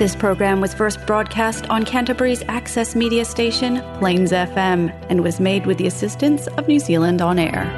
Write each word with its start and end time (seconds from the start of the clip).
This 0.00 0.16
program 0.16 0.62
was 0.62 0.72
first 0.72 1.04
broadcast 1.06 1.68
on 1.68 1.84
Canterbury's 1.84 2.42
access 2.48 2.96
media 2.96 3.22
station, 3.22 3.82
Plains 3.98 4.32
FM, 4.32 4.90
and 5.10 5.22
was 5.22 5.38
made 5.38 5.66
with 5.66 5.76
the 5.76 5.86
assistance 5.86 6.46
of 6.56 6.66
New 6.66 6.78
Zealand 6.78 7.20
On 7.20 7.38
Air. 7.38 7.68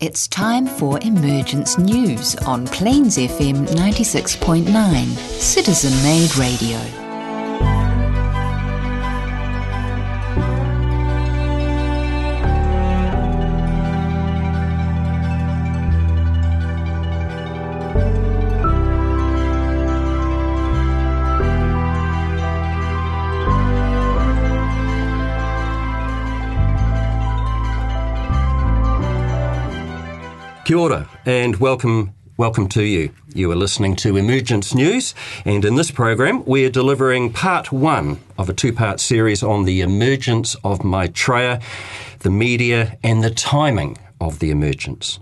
It's 0.00 0.26
time 0.26 0.66
for 0.66 0.98
Emergence 1.02 1.78
News 1.78 2.34
on 2.48 2.66
Plains 2.66 3.16
FM 3.16 3.64
96.9, 3.68 5.06
citizen 5.06 5.92
made 6.02 6.36
radio. 6.36 7.07
Kia 30.68 30.76
ora, 30.76 31.08
and 31.24 31.56
welcome 31.56 32.12
Welcome 32.36 32.68
to 32.68 32.82
you. 32.82 33.10
You 33.34 33.50
are 33.50 33.56
listening 33.56 33.96
to 33.96 34.18
Emergence 34.18 34.74
News, 34.74 35.14
and 35.46 35.64
in 35.64 35.76
this 35.76 35.90
program, 35.90 36.44
we 36.44 36.66
are 36.66 36.70
delivering 36.70 37.32
part 37.32 37.72
one 37.72 38.20
of 38.36 38.50
a 38.50 38.52
two 38.52 38.74
part 38.74 39.00
series 39.00 39.42
on 39.42 39.64
the 39.64 39.80
emergence 39.80 40.56
of 40.62 40.84
Maitreya, 40.84 41.62
the 42.18 42.30
media, 42.30 42.98
and 43.02 43.24
the 43.24 43.30
timing 43.30 43.96
of 44.20 44.40
the 44.40 44.50
emergence. 44.50 45.18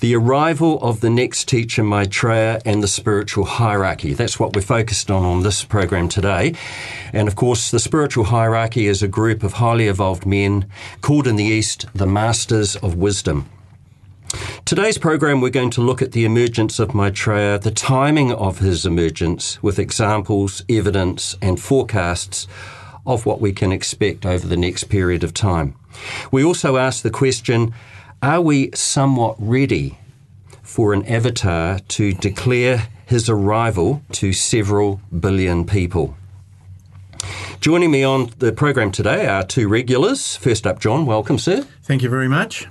The 0.00 0.16
arrival 0.16 0.82
of 0.82 1.02
the 1.02 1.10
next 1.10 1.46
teacher, 1.46 1.84
Maitreya, 1.84 2.60
and 2.64 2.82
the 2.82 2.88
spiritual 2.88 3.44
hierarchy. 3.44 4.12
That's 4.12 4.40
what 4.40 4.56
we're 4.56 4.62
focused 4.62 5.08
on 5.08 5.24
on 5.24 5.44
this 5.44 5.62
program 5.62 6.08
today. 6.08 6.54
And 7.12 7.28
of 7.28 7.36
course, 7.36 7.70
the 7.70 7.78
spiritual 7.78 8.24
hierarchy 8.24 8.88
is 8.88 9.04
a 9.04 9.08
group 9.08 9.44
of 9.44 9.52
highly 9.52 9.86
evolved 9.86 10.26
men 10.26 10.66
called 11.00 11.28
in 11.28 11.36
the 11.36 11.44
East 11.44 11.86
the 11.94 12.06
Masters 12.06 12.74
of 12.74 12.96
Wisdom. 12.96 13.48
Today's 14.64 14.96
program, 14.96 15.40
we're 15.40 15.50
going 15.50 15.70
to 15.70 15.82
look 15.82 16.00
at 16.00 16.12
the 16.12 16.24
emergence 16.24 16.78
of 16.78 16.94
Maitreya, 16.94 17.58
the 17.58 17.70
timing 17.70 18.32
of 18.32 18.58
his 18.60 18.86
emergence, 18.86 19.62
with 19.62 19.78
examples, 19.78 20.64
evidence, 20.68 21.36
and 21.42 21.60
forecasts 21.60 22.46
of 23.06 23.26
what 23.26 23.40
we 23.40 23.52
can 23.52 23.72
expect 23.72 24.24
over 24.24 24.46
the 24.46 24.56
next 24.56 24.84
period 24.84 25.24
of 25.24 25.34
time. 25.34 25.74
We 26.30 26.44
also 26.44 26.76
ask 26.76 27.02
the 27.02 27.10
question 27.10 27.74
are 28.22 28.40
we 28.40 28.70
somewhat 28.72 29.36
ready 29.38 29.98
for 30.62 30.92
an 30.94 31.04
avatar 31.06 31.80
to 31.80 32.12
declare 32.12 32.88
his 33.04 33.28
arrival 33.28 34.02
to 34.12 34.32
several 34.32 35.00
billion 35.18 35.66
people? 35.66 36.16
Joining 37.60 37.90
me 37.90 38.04
on 38.04 38.30
the 38.38 38.52
program 38.52 38.90
today 38.90 39.26
are 39.26 39.44
two 39.44 39.68
regulars. 39.68 40.36
First 40.36 40.66
up, 40.66 40.80
John, 40.80 41.04
welcome, 41.04 41.38
sir. 41.38 41.62
Thank 41.82 42.02
you 42.02 42.08
very 42.08 42.28
much. 42.28 42.68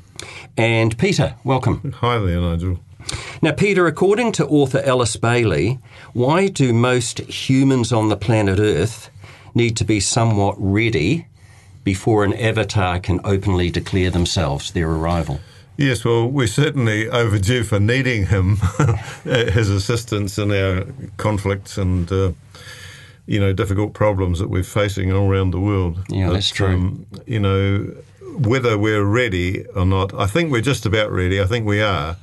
And 0.58 0.98
Peter, 0.98 1.36
welcome. 1.44 1.94
Hi 2.00 2.18
there, 2.20 2.42
Nigel. 2.42 2.80
Now, 3.42 3.52
Peter, 3.52 3.88
according 3.88 4.34
to 4.34 4.48
author 4.48 4.82
Alice 4.86 5.16
Bailey, 5.16 5.80
why 6.14 6.48
do 6.48 6.74
most 6.74 7.20
humans 7.20 7.92
on 7.92 8.10
the 8.10 8.18
planet 8.18 8.60
Earth 8.60 9.10
need 9.56 9.76
to 9.78 9.84
be 9.84 10.00
somewhat 10.00 10.56
ready 10.58 11.28
before 11.84 12.24
an 12.24 12.34
avatar 12.34 13.00
can 13.00 13.20
openly 13.24 13.70
declare 13.72 14.12
themselves 14.12 14.72
their 14.72 14.90
arrival? 14.90 15.40
Yes, 15.78 16.06
well, 16.06 16.28
we're 16.28 16.48
certainly 16.48 17.10
overdue 17.10 17.64
for 17.64 17.80
needing 17.80 18.28
him, 18.28 18.58
his 19.24 19.70
assistance 19.70 20.38
in 20.38 20.52
our 20.52 20.86
conflicts 21.18 21.78
and, 21.78 22.12
uh, 22.12 22.34
you 23.26 23.40
know, 23.40 23.52
difficult 23.54 23.94
problems 23.94 24.38
that 24.40 24.50
we're 24.50 24.64
facing 24.64 25.12
all 25.12 25.28
around 25.28 25.52
the 25.52 25.60
world. 25.60 26.04
Yeah, 26.10 26.28
but, 26.28 26.34
that's 26.34 26.52
true. 26.52 26.68
Um, 26.68 27.06
you 27.26 27.40
know, 27.40 27.96
whether 28.38 28.78
we're 28.78 29.04
ready 29.04 29.66
or 29.76 29.86
not, 29.86 30.14
I 30.14 30.28
think 30.28 30.52
we're 30.52 30.62
just 30.62 30.86
about 30.86 31.12
ready. 31.12 31.42
I 31.42 31.46
think 31.46 31.66
we 31.66 31.82
are. 31.82 32.18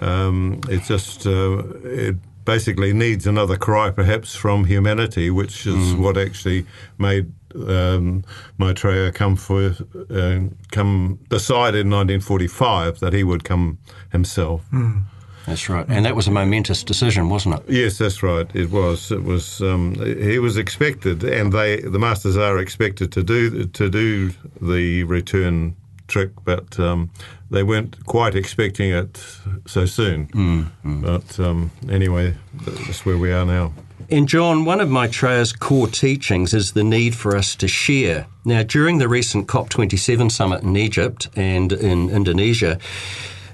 Um, 0.00 0.60
it 0.68 0.82
just 0.82 1.26
uh, 1.26 1.62
it 1.84 2.16
basically 2.44 2.92
needs 2.92 3.26
another 3.26 3.56
cry, 3.56 3.90
perhaps, 3.90 4.34
from 4.34 4.64
humanity, 4.64 5.30
which 5.30 5.66
is 5.66 5.94
mm. 5.94 5.98
what 5.98 6.16
actually 6.16 6.66
made 6.98 7.32
um, 7.54 8.24
Maitreya 8.58 9.12
come 9.12 9.36
for 9.36 9.74
uh, 10.10 10.40
come 10.72 11.20
decide 11.28 11.74
in 11.74 11.90
1945 11.90 13.00
that 13.00 13.12
he 13.12 13.22
would 13.24 13.44
come 13.44 13.78
himself. 14.10 14.64
Mm. 14.72 15.04
That's 15.46 15.68
right, 15.68 15.86
and 15.88 16.06
that 16.06 16.16
was 16.16 16.26
a 16.26 16.30
momentous 16.30 16.82
decision, 16.82 17.28
wasn't 17.28 17.56
it? 17.56 17.64
Yes, 17.68 17.98
that's 17.98 18.22
right. 18.22 18.46
It 18.54 18.70
was. 18.70 19.12
It 19.12 19.24
was. 19.24 19.60
Um, 19.60 19.94
he 19.94 20.38
was 20.38 20.56
expected, 20.56 21.22
and 21.22 21.52
they, 21.52 21.80
the 21.80 21.98
masters, 21.98 22.36
are 22.36 22.58
expected 22.58 23.12
to 23.12 23.22
do 23.22 23.66
to 23.66 23.90
do 23.90 24.32
the 24.60 25.04
return 25.04 25.76
trick, 26.08 26.30
but 26.44 26.78
um, 26.78 27.10
they 27.50 27.62
weren't 27.62 28.04
quite 28.06 28.34
expecting 28.34 28.90
it 28.90 29.22
so 29.66 29.86
soon. 29.86 30.28
Mm, 30.28 30.70
mm. 30.84 31.02
But 31.02 31.38
um, 31.38 31.70
anyway, 31.90 32.34
that's 32.64 33.04
where 33.04 33.18
we 33.18 33.32
are 33.32 33.44
now. 33.44 33.72
And 34.10 34.28
John, 34.28 34.64
one 34.64 34.80
of 34.80 34.90
Maitreya's 34.90 35.52
core 35.52 35.88
teachings 35.88 36.52
is 36.52 36.72
the 36.72 36.84
need 36.84 37.14
for 37.14 37.36
us 37.36 37.54
to 37.56 37.68
share. 37.68 38.26
Now, 38.44 38.62
during 38.62 38.98
the 38.98 39.08
recent 39.08 39.46
COP27 39.46 40.30
summit 40.30 40.62
in 40.62 40.76
Egypt 40.76 41.28
and 41.36 41.72
in 41.72 42.10
Indonesia, 42.10 42.78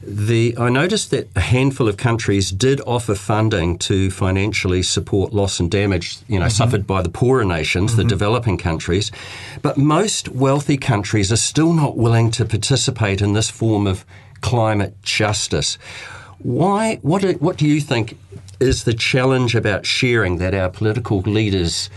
the, 0.03 0.57
I 0.59 0.71
noticed 0.71 1.11
that 1.11 1.29
a 1.37 1.41
handful 1.41 1.87
of 1.87 1.97
countries 1.97 2.51
did 2.51 2.81
offer 2.87 3.15
funding 3.15 3.79
to 3.79 4.11
financially 4.11 4.83
support 4.83 5.35
loss 5.35 5.61
and 5.61 5.71
damage, 5.71 6.19
you 6.27 6.39
know, 6.39 6.47
mm-hmm. 6.47 6.51
suffered 6.51 6.87
by 6.87 7.03
the 7.03 7.11
poorer 7.11 7.45
nations, 7.45 7.93
mm-hmm. 7.93 8.03
the 8.03 8.09
developing 8.09 8.57
countries. 8.57 9.13
But 9.61 9.77
most 9.77 10.29
wealthy 10.29 10.79
countries 10.79 11.31
are 11.31 11.37
still 11.37 11.75
not 11.75 11.97
willing 11.97 12.31
to 12.33 12.45
participate 12.45 13.21
in 13.21 13.35
this 13.35 13.51
form 13.51 13.87
of 13.87 14.05
climate 14.41 15.01
justice. 15.03 15.77
Why? 16.39 16.97
What? 17.03 17.21
Do, 17.23 17.33
what 17.35 17.59
do 17.59 17.67
you 17.67 17.81
think 17.81 18.17
is 18.59 18.85
the 18.85 18.95
challenge 18.95 19.55
about 19.55 19.85
sharing 19.85 20.39
that 20.39 20.55
our 20.55 20.71
political 20.71 21.21
leaders 21.21 21.91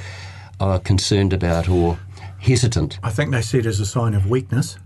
are 0.59 0.79
concerned 0.79 1.31
about 1.31 1.69
or 1.69 1.97
hesitant? 2.39 2.99
I 3.01 3.09
think 3.09 3.31
they 3.31 3.41
see 3.41 3.59
it 3.59 3.65
as 3.65 3.79
a 3.79 3.85
sign 3.85 4.13
of 4.13 4.29
weakness. 4.29 4.77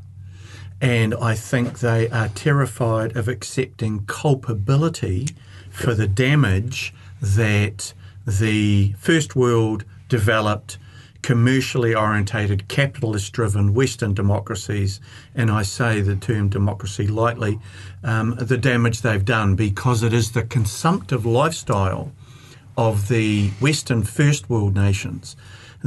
And 0.80 1.16
I 1.16 1.34
think 1.34 1.80
they 1.80 2.08
are 2.10 2.30
terrified 2.30 3.16
of 3.16 3.28
accepting 3.28 4.06
culpability 4.06 5.30
for 5.72 5.94
the 5.94 6.08
damage 6.08 6.94
that 7.22 7.94
the 8.26 8.94
first 9.00 9.36
world 9.36 9.86
developed 10.10 10.78
commercially 11.22 11.96
orientated, 11.96 12.68
capitalist 12.68 13.34
driven 13.34 13.74
Western 13.74 14.14
democracies, 14.14 15.02
and 15.36 15.50
I 15.50 15.64
say 15.64 16.00
the 16.00 16.16
term 16.16 16.50
democracy 16.50 17.08
lightly, 17.08 17.60
um, 18.04 18.36
the 18.40 18.58
damage 18.58 19.02
they've 19.02 19.26
done 19.26 19.56
because 19.56 20.04
it 20.04 20.14
is 20.14 20.32
the 20.32 20.44
consumptive 20.44 21.26
lifestyle 21.26 22.14
of 22.78 23.08
the 23.08 23.50
Western 23.60 24.04
first 24.04 24.50
world 24.50 24.76
nations 24.76 25.36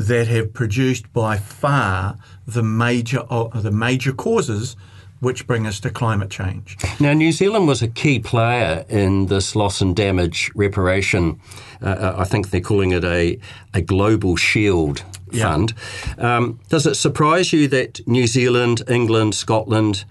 that 0.06 0.28
have 0.28 0.52
produced 0.52 1.12
by 1.12 1.36
far 1.36 2.18
the 2.46 2.62
major 2.62 3.22
uh, 3.30 3.48
the 3.60 3.70
major 3.70 4.12
causes 4.12 4.76
which 5.20 5.46
bring 5.46 5.66
us 5.66 5.80
to 5.80 5.90
climate 5.90 6.30
change. 6.30 6.78
Now, 6.98 7.12
New 7.12 7.30
Zealand 7.30 7.68
was 7.68 7.82
a 7.82 7.88
key 7.88 8.18
player 8.18 8.86
in 8.88 9.26
this 9.26 9.54
loss 9.54 9.82
and 9.82 9.94
damage 9.94 10.50
reparation. 10.54 11.38
Uh, 11.82 11.88
uh 11.88 12.14
I 12.18 12.24
think 12.24 12.50
they're 12.50 12.60
calling 12.62 12.92
it 12.92 13.04
a, 13.04 13.38
a 13.74 13.82
global 13.82 14.36
shield 14.36 15.04
fund. 15.30 15.74
Yeah. 16.16 16.36
Um, 16.36 16.60
does 16.70 16.86
it 16.86 16.94
surprise 16.94 17.52
you 17.52 17.68
that 17.68 18.06
New 18.08 18.26
Zealand, 18.26 18.82
England, 18.88 19.34
Scotland, 19.34 20.04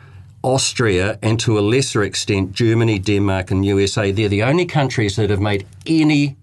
Austria, 0.43 1.19
and 1.21 1.39
to 1.39 1.59
a 1.59 1.61
lesser 1.61 2.03
extent 2.03 2.53
Germany, 2.53 2.99
Denmark, 2.99 3.51
and 3.51 3.65
USA, 3.65 4.11
they're 4.11 4.29
the 4.29 4.43
only 4.43 4.65
countries 4.65 5.15
that 5.15 5.29
have 5.29 5.41
made 5.41 5.65
any 5.85 6.37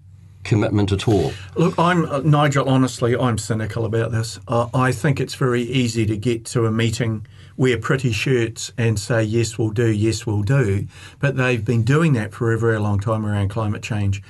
commitment 0.47 0.91
at 0.91 1.07
all? 1.07 1.31
Look, 1.55 1.77
I'm 1.77 2.05
uh, 2.05 2.21
Nigel. 2.21 2.67
Honestly, 2.67 3.15
I'm 3.15 3.37
cynical 3.37 3.85
about 3.85 4.11
this. 4.11 4.39
Uh, 4.47 4.67
I 4.73 4.91
think 4.91 5.19
it's 5.19 5.35
very 5.35 5.61
easy 5.61 6.05
to 6.07 6.17
get 6.17 6.45
to 6.45 6.65
a 6.65 6.71
meeting, 6.71 7.27
wear 7.57 7.77
pretty 7.77 8.11
shirts, 8.11 8.71
and 8.77 8.99
say 8.99 9.21
yes, 9.21 9.57
we'll 9.57 9.69
do, 9.69 9.87
yes, 9.91 10.25
we'll 10.25 10.43
do. 10.43 10.87
But 11.19 11.37
they've 11.37 11.63
been 11.63 11.83
doing 11.83 12.13
that 12.13 12.33
for 12.33 12.51
a 12.51 12.57
very 12.57 12.79
long 12.79 12.99
time 12.99 13.25
around 13.25 13.49
climate 13.49 13.83
change. 13.83 14.23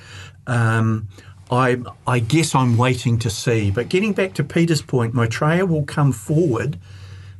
Um, 0.46 1.08
I, 1.50 1.78
I 2.06 2.18
guess 2.18 2.54
I'm 2.54 2.76
waiting 2.76 3.18
to 3.20 3.30
see. 3.30 3.70
But 3.70 3.88
getting 3.88 4.12
back 4.12 4.34
to 4.34 4.44
Peter's 4.44 4.82
point, 4.82 5.14
Maitreya 5.14 5.64
will 5.64 5.84
come 5.84 6.12
forward 6.12 6.78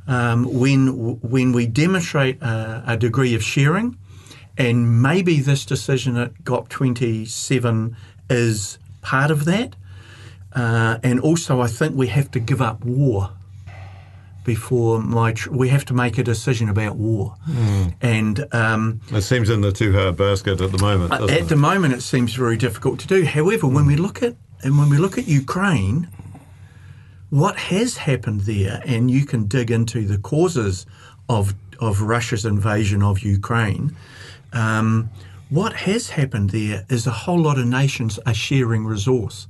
um, 0.07 0.45
when 0.45 1.21
when 1.21 1.53
we 1.53 1.67
demonstrate 1.67 2.41
a, 2.43 2.83
a 2.87 2.97
degree 2.97 3.35
of 3.35 3.43
sharing. 3.43 3.99
And 4.57 5.01
maybe 5.01 5.39
this 5.39 5.65
decision 5.65 6.17
at 6.17 6.35
COP27 6.43 7.95
is 8.31 8.79
part 9.03 9.31
of 9.31 9.45
that. 9.47 9.75
Uh, 10.55 10.99
and 11.03 11.21
also, 11.21 11.61
I 11.61 11.67
think 11.67 11.95
we 11.95 12.09
have 12.09 12.31
to 12.33 12.41
give 12.41 12.61
up 12.63 12.85
war 12.85 13.31
before 14.45 15.01
my. 15.01 15.33
Tr- 15.33 15.51
we 15.51 15.69
have 15.69 15.85
to 15.87 15.95
make 15.95 16.17
a 16.19 16.25
decision 16.25 16.69
about 16.69 16.97
war, 16.97 17.37
and 18.01 18.47
um, 18.53 19.01
It 19.13 19.23
seems 19.23 19.51
in 19.51 19.61
the 19.61 19.73
too 19.73 19.93
hard 19.93 20.17
basket 20.17 20.61
at 20.61 20.73
the 20.73 20.79
moment, 20.79 21.11
doesn't 21.11 21.31
at 21.31 21.43
it? 21.43 21.49
the 21.49 21.57
moment 21.57 21.93
it 21.95 22.01
seems 22.03 22.35
very 22.35 22.57
difficult 22.57 22.99
to 23.01 23.07
do. 23.07 23.25
However, 23.25 23.67
when 23.67 23.87
we 23.87 23.97
look 23.97 24.23
at 24.23 24.37
and 24.63 24.79
when 24.79 24.89
we 24.89 24.97
look 24.97 25.19
at 25.19 25.29
Ukraine, 25.29 26.09
what 27.31 27.57
has 27.57 27.99
happened 27.99 28.41
there, 28.43 28.83
and 28.87 29.11
you 29.11 29.27
can 29.27 29.47
dig 29.47 29.71
into 29.71 30.07
the 30.07 30.19
causes 30.19 30.87
of 31.29 31.55
of 31.79 32.01
Russia's 32.01 32.45
invasion 32.47 33.03
of 33.03 33.21
Ukraine. 33.21 33.95
Um, 34.53 35.11
what 35.51 35.73
has 35.73 36.11
happened 36.11 36.51
there 36.51 36.85
is 36.89 37.07
a 37.07 37.11
whole 37.11 37.39
lot 37.39 37.59
of 37.59 37.67
nations 37.67 38.19
are 38.27 38.35
sharing 38.35 38.85
resource 38.85 39.47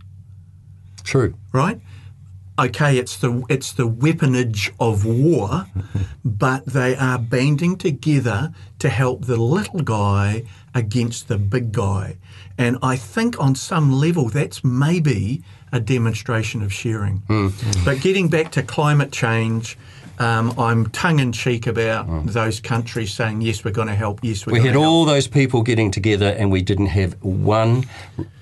True. 1.04 1.34
right? 1.52 1.80
Okay, 2.58 2.98
it's 2.98 3.16
the 3.16 3.44
it's 3.48 3.72
the 3.72 3.86
weaponage 3.86 4.72
of 4.80 5.04
war, 5.04 5.66
but 6.24 6.66
they 6.66 6.96
are 6.96 7.18
banding 7.18 7.76
together 7.76 8.52
to 8.80 8.88
help 8.88 9.26
the 9.26 9.36
little 9.36 9.80
guy 9.80 10.42
against 10.74 11.28
the 11.28 11.38
big 11.38 11.70
guy. 11.70 12.16
And 12.58 12.76
I 12.82 12.96
think 12.96 13.38
on 13.40 13.54
some 13.54 13.92
level 13.92 14.28
that's 14.28 14.64
maybe 14.64 15.44
a 15.70 15.78
demonstration 15.78 16.60
of 16.62 16.72
sharing. 16.72 17.18
Hmm. 17.28 17.48
But 17.84 18.00
getting 18.00 18.28
back 18.28 18.50
to 18.52 18.62
climate 18.64 19.12
change, 19.12 19.78
um, 20.18 20.52
I'm 20.58 20.86
tongue 20.90 21.20
in 21.20 21.32
cheek 21.32 21.66
about 21.66 22.26
those 22.26 22.60
countries 22.60 23.12
saying 23.12 23.40
yes, 23.40 23.64
we're 23.64 23.70
going 23.70 23.88
to 23.88 23.94
help. 23.94 24.20
Yes, 24.22 24.46
we're 24.46 24.54
We 24.54 24.60
had 24.60 24.72
help. 24.72 24.84
all 24.84 25.04
those 25.04 25.28
people 25.28 25.62
getting 25.62 25.90
together, 25.90 26.34
and 26.38 26.50
we 26.50 26.60
didn't 26.62 26.86
have 26.86 27.14
one. 27.22 27.84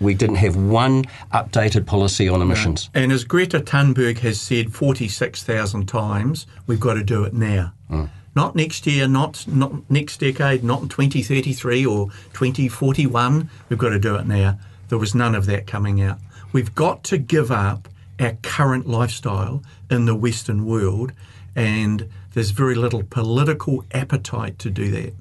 We 0.00 0.14
didn't 0.14 0.36
have 0.36 0.56
one 0.56 1.04
updated 1.32 1.86
policy 1.86 2.28
on 2.28 2.40
emissions. 2.42 2.88
And 2.94 3.12
as 3.12 3.24
Greta 3.24 3.60
Thunberg 3.60 4.18
has 4.18 4.40
said 4.40 4.72
46,000 4.72 5.86
times, 5.86 6.46
we've 6.66 6.80
got 6.80 6.94
to 6.94 7.04
do 7.04 7.24
it 7.24 7.34
now. 7.34 7.72
Not 8.34 8.54
next 8.54 8.86
year, 8.86 9.08
not, 9.08 9.46
not 9.48 9.90
next 9.90 10.20
decade, 10.20 10.62
not 10.62 10.82
in 10.82 10.88
2033 10.90 11.86
or 11.86 12.10
2041. 12.34 13.48
We've 13.70 13.78
got 13.78 13.88
to 13.90 13.98
do 13.98 14.16
it 14.16 14.26
now. 14.26 14.58
There 14.88 14.98
was 14.98 15.14
none 15.14 15.34
of 15.34 15.46
that 15.46 15.66
coming 15.66 16.02
out. 16.02 16.18
We've 16.52 16.74
got 16.74 17.02
to 17.04 17.18
give 17.18 17.50
up 17.50 17.88
our 18.20 18.32
current 18.42 18.86
lifestyle 18.86 19.62
in 19.90 20.04
the 20.06 20.14
Western 20.14 20.64
world, 20.66 21.12
and 21.56 22.08
there's 22.34 22.50
very 22.50 22.74
little 22.76 23.02
political 23.02 23.84
appetite 23.92 24.58
to 24.60 24.70
do 24.70 24.90
that. 24.90 25.14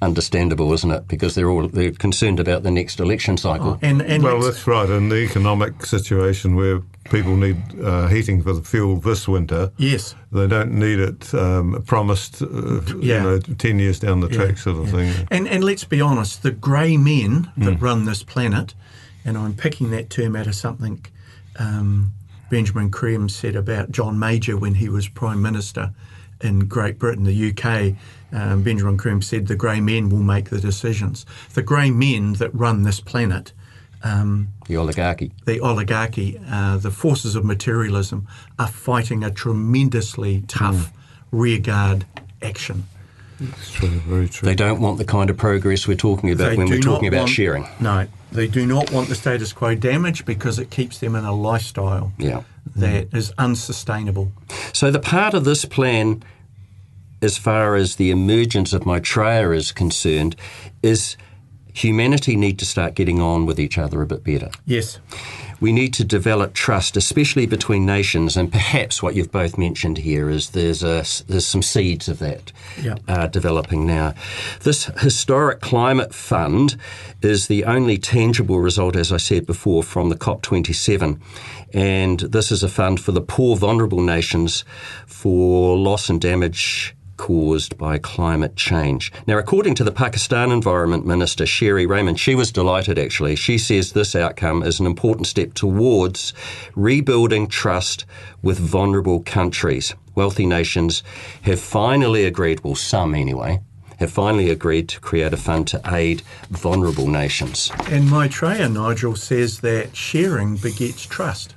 Understandable, 0.00 0.72
isn't 0.72 0.90
it? 0.90 1.08
Because 1.08 1.34
they're 1.34 1.48
all 1.48 1.68
they're 1.68 1.92
concerned 1.92 2.38
about 2.38 2.64
the 2.64 2.70
next 2.70 3.00
election 3.00 3.36
cycle. 3.36 3.70
Oh, 3.70 3.78
And, 3.82 4.02
and 4.02 4.22
Well, 4.22 4.40
that's 4.40 4.66
right. 4.66 4.88
In 4.90 5.08
the 5.08 5.16
economic 5.24 5.86
situation 5.86 6.54
where 6.54 6.80
people 7.04 7.36
need 7.36 7.56
uh, 7.82 8.08
heating 8.08 8.42
for 8.42 8.52
the 8.52 8.62
fuel 8.62 8.96
this 8.96 9.26
winter, 9.26 9.72
yes. 9.76 10.14
they 10.32 10.46
don't 10.46 10.72
need 10.72 10.98
it 10.98 11.32
um, 11.34 11.82
promised, 11.86 12.42
uh, 12.42 12.80
Yeah. 12.98 13.16
you 13.16 13.22
know, 13.22 13.38
10 13.38 13.78
years 13.78 14.00
down 14.00 14.20
the 14.20 14.28
track 14.28 14.58
sort 14.58 14.76
of 14.78 14.90
thing. 14.90 15.26
And 15.30 15.48
and 15.48 15.64
let's 15.64 15.84
be 15.84 16.00
honest, 16.00 16.42
the 16.42 16.50
grey 16.52 16.96
men 16.96 17.50
that 17.56 17.80
run 17.80 18.04
this 18.04 18.22
planet, 18.22 18.74
and 19.24 19.38
I'm 19.38 19.54
picking 19.54 19.90
that 19.90 20.10
term 20.10 20.36
out 20.36 20.46
of 20.46 20.54
something 20.54 21.04
um, 21.58 22.12
Benjamin 22.50 22.88
Graham 22.88 23.28
said 23.28 23.56
about 23.56 23.90
John 23.90 24.18
Major 24.18 24.56
when 24.56 24.74
he 24.74 24.88
was 24.88 25.08
Prime 25.08 25.42
Minister 25.42 25.92
in 26.40 26.60
Great 26.60 26.98
Britain, 26.98 27.24
the 27.24 27.50
UK. 27.50 27.94
Um, 28.32 28.62
Benjamin 28.62 28.96
Graham 28.96 29.22
said 29.22 29.46
the 29.46 29.56
grey 29.56 29.80
men 29.80 30.08
will 30.08 30.22
make 30.22 30.50
the 30.50 30.60
decisions. 30.60 31.26
The 31.54 31.62
grey 31.62 31.90
men 31.90 32.34
that 32.34 32.54
run 32.54 32.82
this 32.82 33.00
planet 33.00 33.52
um, 34.04 34.48
The 34.66 34.76
oligarchy. 34.76 35.32
the 35.44 35.60
oligarchy, 35.60 36.40
uh, 36.48 36.76
the 36.76 36.90
forces 36.90 37.34
of 37.34 37.44
materialism, 37.44 38.28
are 38.58 38.68
fighting 38.68 39.24
a 39.24 39.30
tremendously 39.30 40.44
tough 40.46 40.92
rearguard 41.32 42.04
action. 42.40 42.84
It's 43.40 43.70
true, 43.72 43.88
very 43.88 44.28
true. 44.28 44.46
They 44.46 44.54
don't 44.54 44.80
want 44.80 44.98
the 44.98 45.04
kind 45.04 45.30
of 45.30 45.36
progress 45.36 45.86
we're 45.86 45.96
talking 45.96 46.30
about 46.30 46.50
They 46.50 46.56
when 46.56 46.68
we're 46.68 46.80
talking 46.80 47.08
about 47.08 47.18
want- 47.20 47.30
sharing. 47.30 47.66
No, 47.80 48.06
they 48.32 48.46
do 48.48 48.66
not 48.66 48.90
want 48.90 49.08
the 49.08 49.14
status 49.14 49.52
quo 49.52 49.74
damaged 49.74 50.24
because 50.24 50.58
it 50.58 50.70
keeps 50.70 50.98
them 50.98 51.14
in 51.14 51.24
a 51.24 51.32
lifestyle 51.34 52.12
Yeah. 52.18 52.42
that 52.76 53.08
is 53.14 53.32
unsustainable. 53.38 54.32
So 54.72 54.90
the 54.90 54.98
part 54.98 55.34
of 55.34 55.44
this 55.44 55.64
plan, 55.64 56.22
as 57.22 57.38
far 57.38 57.74
as 57.76 57.96
the 57.96 58.10
emergence 58.10 58.72
of 58.72 58.84
Maitreya 58.86 59.50
is 59.50 59.72
concerned, 59.72 60.34
is 60.82 61.16
humanity 61.72 62.34
need 62.36 62.58
to 62.58 62.64
start 62.66 62.94
getting 62.94 63.20
on 63.20 63.46
with 63.46 63.60
each 63.60 63.78
other 63.78 64.02
a 64.02 64.06
bit 64.06 64.24
better. 64.24 64.50
Yes. 64.66 64.98
We 65.60 65.72
need 65.72 65.92
to 65.94 66.04
develop 66.04 66.54
trust, 66.54 66.96
especially 66.96 67.46
between 67.46 67.84
nations, 67.84 68.36
and 68.36 68.50
perhaps 68.50 69.02
what 69.02 69.14
you've 69.14 69.32
both 69.32 69.58
mentioned 69.58 69.98
here 69.98 70.30
is 70.30 70.50
there's 70.50 70.82
a, 70.82 71.04
there's 71.26 71.46
some 71.46 71.62
seeds 71.62 72.08
of 72.08 72.18
that 72.20 72.52
uh, 73.08 73.26
developing 73.26 73.86
now. 73.86 74.14
This 74.62 74.84
historic 75.00 75.60
climate 75.60 76.14
fund 76.14 76.76
is 77.22 77.48
the 77.48 77.64
only 77.64 77.98
tangible 77.98 78.60
result, 78.60 78.94
as 78.96 79.12
I 79.12 79.16
said 79.16 79.46
before, 79.46 79.82
from 79.82 80.08
the 80.08 80.16
COP27, 80.16 81.20
and 81.74 82.20
this 82.20 82.52
is 82.52 82.62
a 82.62 82.68
fund 82.68 83.00
for 83.00 83.12
the 83.12 83.20
poor, 83.20 83.56
vulnerable 83.56 84.00
nations 84.00 84.64
for 85.06 85.76
loss 85.76 86.08
and 86.08 86.20
damage 86.20 86.94
caused 87.18 87.76
by 87.76 87.98
climate 87.98 88.56
change. 88.56 89.12
Now, 89.26 89.36
according 89.36 89.74
to 89.74 89.84
the 89.84 89.92
Pakistan 89.92 90.50
Environment 90.50 91.04
Minister, 91.04 91.44
Sherry 91.44 91.86
Rehman, 91.86 92.16
she 92.16 92.34
was 92.34 92.50
delighted 92.50 92.98
actually. 92.98 93.36
She 93.36 93.58
says 93.58 93.92
this 93.92 94.16
outcome 94.16 94.62
is 94.62 94.80
an 94.80 94.86
important 94.86 95.26
step 95.26 95.52
towards 95.52 96.32
rebuilding 96.74 97.46
trust 97.46 98.06
with 98.40 98.58
vulnerable 98.58 99.20
countries. 99.20 99.94
Wealthy 100.14 100.46
nations 100.46 101.02
have 101.42 101.60
finally 101.60 102.24
agreed, 102.24 102.60
well, 102.60 102.74
some 102.74 103.14
anyway, 103.14 103.60
have 103.98 104.10
finally 104.10 104.48
agreed 104.48 104.88
to 104.88 105.00
create 105.00 105.32
a 105.32 105.36
fund 105.36 105.66
to 105.68 105.80
aid 105.86 106.22
vulnerable 106.50 107.08
nations. 107.08 107.70
And 107.90 108.10
Maitreya, 108.10 108.68
Nigel, 108.68 109.16
says 109.16 109.60
that 109.60 109.94
sharing 109.94 110.56
begets 110.56 111.04
trust. 111.04 111.54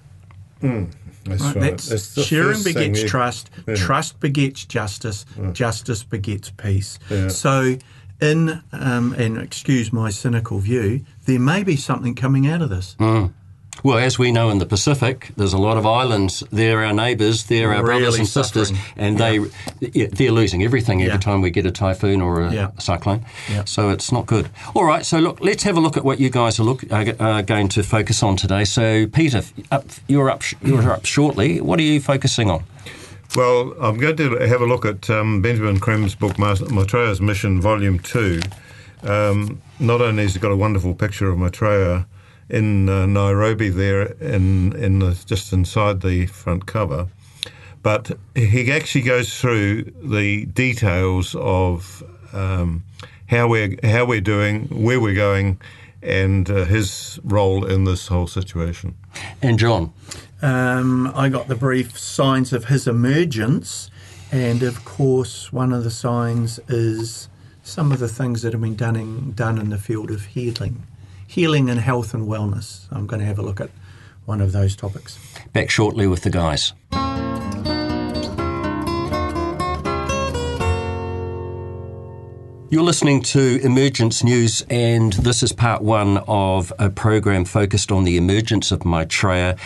Hmm. 0.59 0.85
That's 1.25 1.41
Right? 1.41 1.55
right. 1.55 1.61
That's, 1.71 1.89
That's 1.89 2.15
the 2.15 2.23
sharing 2.23 2.57
thing 2.59 2.73
begets 2.73 3.03
trust, 3.09 3.49
Yeah. 3.67 3.75
trust 3.75 4.19
begets 4.19 4.65
justice, 4.65 5.25
justice 5.53 6.03
begets 6.03 6.49
peace. 6.51 6.97
Yeah. 7.09 7.27
So, 7.29 7.77
in 8.19 8.61
um, 8.71 9.13
and 9.17 9.37
excuse 9.37 9.91
my 9.93 10.09
cynical 10.11 10.59
view, 10.59 11.01
there 11.25 11.39
may 11.39 11.63
be 11.63 11.75
something 11.75 12.15
coming 12.15 12.47
out 12.47 12.61
of 12.61 12.69
this. 12.69 12.95
Well, 13.83 13.97
as 13.97 14.19
we 14.19 14.31
know 14.31 14.49
in 14.51 14.59
the 14.59 14.65
Pacific, 14.67 15.31
there's 15.37 15.53
a 15.53 15.57
lot 15.57 15.75
of 15.77 15.85
islands. 15.87 16.43
They're 16.51 16.83
our 16.85 16.93
neighbours, 16.93 17.45
they're 17.45 17.73
our 17.73 17.81
brothers 17.81 18.07
Really 18.09 18.19
and 18.19 18.27
sisters, 18.27 18.67
suffering. 18.69 18.93
and 18.97 19.17
they 19.17 19.39
yeah, 19.79 20.07
they're 20.11 20.31
losing 20.31 20.61
everything 20.63 21.01
every 21.01 21.13
Yeah. 21.13 21.19
time 21.19 21.41
we 21.41 21.49
get 21.49 21.65
a 21.65 21.71
typhoon 21.71 22.21
or 22.21 22.41
a 22.41 22.53
Yeah. 22.53 22.67
cyclone. 22.77 23.25
Yeah. 23.49 23.63
So 23.65 23.89
it's 23.89 24.11
not 24.11 24.27
good. 24.27 24.49
All 24.75 24.83
right, 24.83 25.03
so 25.03 25.17
look, 25.19 25.39
let's 25.41 25.63
have 25.63 25.77
a 25.77 25.79
look 25.79 25.97
at 25.97 26.03
what 26.03 26.19
you 26.19 26.29
guys 26.29 26.59
are, 26.59 26.63
look, 26.63 26.83
are, 26.91 27.15
are 27.19 27.41
going 27.41 27.69
to 27.69 27.81
focus 27.81 28.21
on 28.21 28.35
today. 28.35 28.65
So, 28.65 29.07
Peter, 29.07 29.41
up, 29.71 29.85
you're 30.07 30.29
up. 30.29 30.43
You're 30.61 30.91
up 30.91 31.05
shortly. 31.05 31.59
What 31.59 31.79
are 31.79 31.83
you 31.83 31.99
focusing 32.01 32.51
on? 32.51 32.63
Well, 33.35 33.73
I'm 33.81 33.97
going 33.97 34.17
to 34.17 34.35
have 34.47 34.61
a 34.61 34.65
look 34.65 34.85
at 34.85 35.09
um, 35.09 35.41
Benjamin 35.41 35.79
Creme's 35.79 36.13
book, 36.13 36.37
Mas- 36.37 36.69
Maitreya's 36.69 37.19
Mission, 37.21 37.61
Volume 37.61 37.97
2. 37.99 38.41
Um, 39.03 39.61
not 39.79 40.01
only 40.01 40.23
has 40.23 40.33
he 40.33 40.39
got 40.39 40.51
a 40.51 40.55
wonderful 40.55 40.93
picture 40.93 41.29
of 41.29 41.39
Maitreya 41.39 42.05
in 42.51 42.89
uh, 42.89 43.05
Nairobi 43.05 43.69
there, 43.69 44.01
in, 44.19 44.73
in 44.75 44.99
the, 44.99 45.11
just 45.25 45.53
inside 45.53 46.01
the 46.01 46.27
front 46.27 46.65
cover, 46.65 47.07
but 47.81 48.11
he 48.35 48.71
actually 48.71 49.01
goes 49.01 49.39
through 49.39 49.83
the 50.03 50.45
details 50.45 51.33
of 51.35 52.03
um, 52.33 52.83
how 53.27 53.47
we're 53.47 53.77
how 53.83 54.05
we're 54.05 54.21
doing, 54.21 54.67
where 54.67 54.99
we're 54.99 55.15
going, 55.15 55.59
and 56.03 56.49
uh, 56.49 56.65
his 56.65 57.19
role 57.23 57.65
in 57.65 57.85
this 57.85 58.07
whole 58.07 58.27
situation. 58.27 58.95
And 59.41 59.57
John, 59.57 59.93
Um, 60.41 61.11
I 61.15 61.29
got 61.29 61.47
the 61.47 61.55
brief 61.55 61.97
signs 61.97 62.51
of 62.53 62.65
his 62.65 62.87
emergence, 62.87 63.89
and 64.31 64.63
of 64.63 64.83
course, 64.83 65.53
one 65.53 65.71
of 65.71 65.83
the 65.83 65.91
signs 65.91 66.59
is 66.67 67.29
some 67.63 67.91
of 67.93 67.99
the 67.99 68.07
things 68.09 68.41
that 68.41 68.53
have 68.53 68.61
been 68.61 68.75
done 68.75 68.95
in, 68.95 69.33
done 69.33 69.57
in 69.59 69.69
the 69.69 69.77
field 69.77 70.11
of 70.11 70.25
healing, 70.25 70.83
healing 71.31 71.69
and 71.69 71.79
health 71.79 72.13
and 72.13 72.27
wellness. 72.27 72.87
I'm 72.91 73.07
going 73.07 73.21
to 73.21 73.25
have 73.25 73.39
a 73.39 73.41
look 73.41 73.61
at 73.61 73.69
one 74.25 74.41
of 74.41 74.51
those 74.51 74.75
topics. 74.75 75.17
back 75.53 75.69
shortly 75.69 76.05
with 76.05 76.23
the 76.23 76.29
guys. 76.29 76.73
You're 82.69 82.83
listening 82.83 83.21
to 83.23 83.59
Emergence 83.63 84.23
News, 84.23 84.65
and 84.69 85.13
this 85.13 85.41
is 85.41 85.53
part 85.53 85.81
one 85.81 86.17
of 86.27 86.71
a 86.79 86.89
program 86.89 87.45
focused 87.45 87.93
on 87.93 88.03
the 88.03 88.17
emergence 88.17 88.71
of 88.71 88.85
Maitreya. 88.85 89.57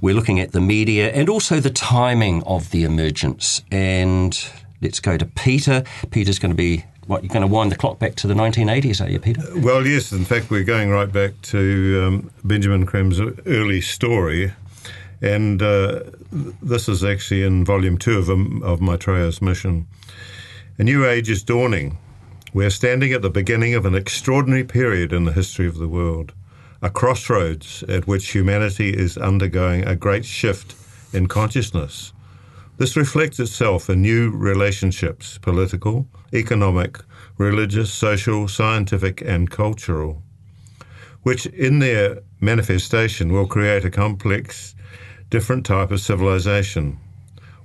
We're 0.00 0.14
looking 0.14 0.38
at 0.38 0.52
the 0.52 0.60
media 0.60 1.10
and 1.10 1.28
also 1.28 1.58
the 1.58 1.70
timing 1.70 2.44
of 2.44 2.70
the 2.70 2.84
emergence. 2.84 3.62
And 3.72 4.38
let's 4.80 5.00
go 5.00 5.16
to 5.16 5.26
Peter. 5.26 5.82
Peter's 6.10 6.38
going 6.38 6.50
to 6.52 6.56
be, 6.56 6.84
what, 7.08 7.24
you're 7.24 7.32
going 7.32 7.40
to 7.40 7.52
wind 7.52 7.72
the 7.72 7.76
clock 7.76 7.98
back 7.98 8.14
to 8.16 8.26
the 8.26 8.34
1980s, 8.34 9.04
are 9.04 9.10
you, 9.10 9.18
Peter? 9.18 9.42
Well, 9.56 9.86
yes. 9.86 10.12
In 10.12 10.26
fact, 10.26 10.50
we're 10.50 10.62
going 10.62 10.90
right 10.90 11.10
back 11.10 11.40
to 11.42 12.04
um, 12.06 12.30
Benjamin 12.44 12.84
Creme's 12.84 13.18
early 13.46 13.80
story, 13.80 14.52
And 15.22 15.62
uh, 15.62 16.02
this 16.62 16.88
is 16.88 17.02
actually 17.02 17.42
in 17.42 17.64
volume 17.64 17.96
two 17.96 18.18
of, 18.18 18.28
um, 18.28 18.62
of 18.62 18.80
Maitreya's 18.80 19.40
mission. 19.40 19.86
A 20.78 20.84
new 20.84 21.06
age 21.06 21.30
is 21.30 21.42
dawning. 21.42 21.96
We 22.52 22.66
are 22.66 22.70
standing 22.70 23.12
at 23.12 23.22
the 23.22 23.30
beginning 23.30 23.74
of 23.74 23.86
an 23.86 23.94
extraordinary 23.94 24.64
period 24.64 25.12
in 25.12 25.24
the 25.24 25.32
history 25.32 25.66
of 25.66 25.78
the 25.78 25.88
world, 25.88 26.34
a 26.82 26.90
crossroads 26.90 27.82
at 27.84 28.06
which 28.06 28.32
humanity 28.32 28.90
is 28.90 29.16
undergoing 29.16 29.84
a 29.84 29.96
great 29.96 30.26
shift 30.26 30.76
in 31.14 31.26
consciousness. 31.26 32.12
This 32.78 32.96
reflects 32.96 33.38
itself 33.38 33.90
in 33.90 34.02
new 34.02 34.30
relationships 34.30 35.38
political, 35.38 36.06
economic, 36.32 36.98
religious, 37.36 37.92
social, 37.92 38.48
scientific, 38.48 39.20
and 39.20 39.50
cultural 39.50 40.22
which 41.22 41.46
in 41.46 41.78
their 41.78 42.20
manifestation 42.40 43.32
will 43.32 43.46
create 43.46 43.84
a 43.84 43.90
complex, 43.90 44.74
different 45.30 45.66
type 45.66 45.90
of 45.90 46.00
civilization, 46.00 46.98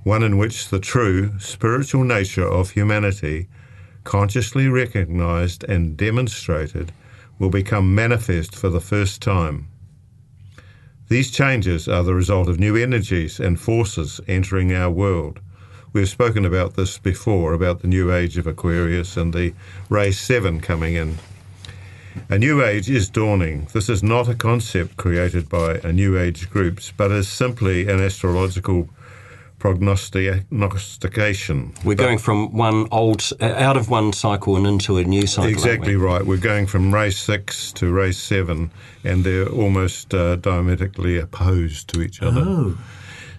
one 0.04 0.24
in 0.24 0.38
which 0.38 0.70
the 0.70 0.80
true 0.80 1.38
spiritual 1.40 2.04
nature 2.04 2.46
of 2.46 2.72
humanity, 2.72 3.48
consciously 4.04 4.68
recognized 4.68 5.64
and 5.64 5.96
demonstrated, 5.96 6.92
will 7.40 7.50
become 7.50 7.96
manifest 7.96 8.54
for 8.56 8.70
the 8.70 8.82
first 8.82 9.22
time. 9.22 9.68
These 11.10 11.32
changes 11.32 11.88
are 11.88 12.04
the 12.04 12.14
result 12.14 12.48
of 12.48 12.60
new 12.60 12.76
energies 12.76 13.40
and 13.40 13.60
forces 13.60 14.22
entering 14.28 14.74
our 14.74 14.90
world. 14.90 15.40
We've 15.92 16.10
spoken 16.10 16.46
about 16.46 16.76
this 16.76 16.98
before, 16.98 17.54
about 17.54 17.82
the 17.82 17.88
new 17.88 18.12
age 18.12 18.38
of 18.38 18.48
Aquarius 18.48 19.18
and 19.18 19.34
the 19.34 19.54
Ray 19.90 20.12
7 20.12 20.60
coming 20.62 20.96
in. 20.96 21.18
A 22.30 22.40
new 22.40 22.64
age 22.64 22.90
is 22.90 23.10
dawning. 23.10 23.68
This 23.74 23.90
is 23.90 24.02
not 24.02 24.30
a 24.30 24.36
concept 24.36 24.98
created 24.98 25.50
by 25.50 25.80
a 25.84 25.92
new 25.92 26.18
age 26.18 26.50
groups, 26.50 26.94
but 26.96 27.12
is 27.12 27.28
simply 27.28 27.88
an 27.88 28.00
astrological 28.00 28.88
prognostication. 30.54 31.72
We're 31.86 31.96
But- 31.96 32.04
going 32.04 32.18
from 32.18 32.52
one 32.52 32.88
old, 32.92 33.24
uh, 33.40 33.46
out 33.46 33.78
of 33.78 33.90
one 33.90 34.12
cycle 34.14 34.58
and 34.58 34.68
into 34.68 34.98
a 34.98 35.04
new 35.06 35.26
cycle. 35.26 35.50
Exactly 35.50 35.96
we? 35.96 36.04
right. 36.04 36.26
We're 36.26 36.38
going 36.54 36.68
from 36.68 36.94
race 36.94 37.18
six 37.18 37.72
to 37.74 37.90
race 37.92 38.18
seven, 38.18 38.72
and 39.06 39.24
they're 39.24 39.48
almost 39.48 40.14
uh, 40.14 40.36
diametrically 40.36 41.18
opposed 41.18 41.88
to 41.94 42.02
each 42.02 42.22
other. 42.22 42.44
Oh. 42.46 42.78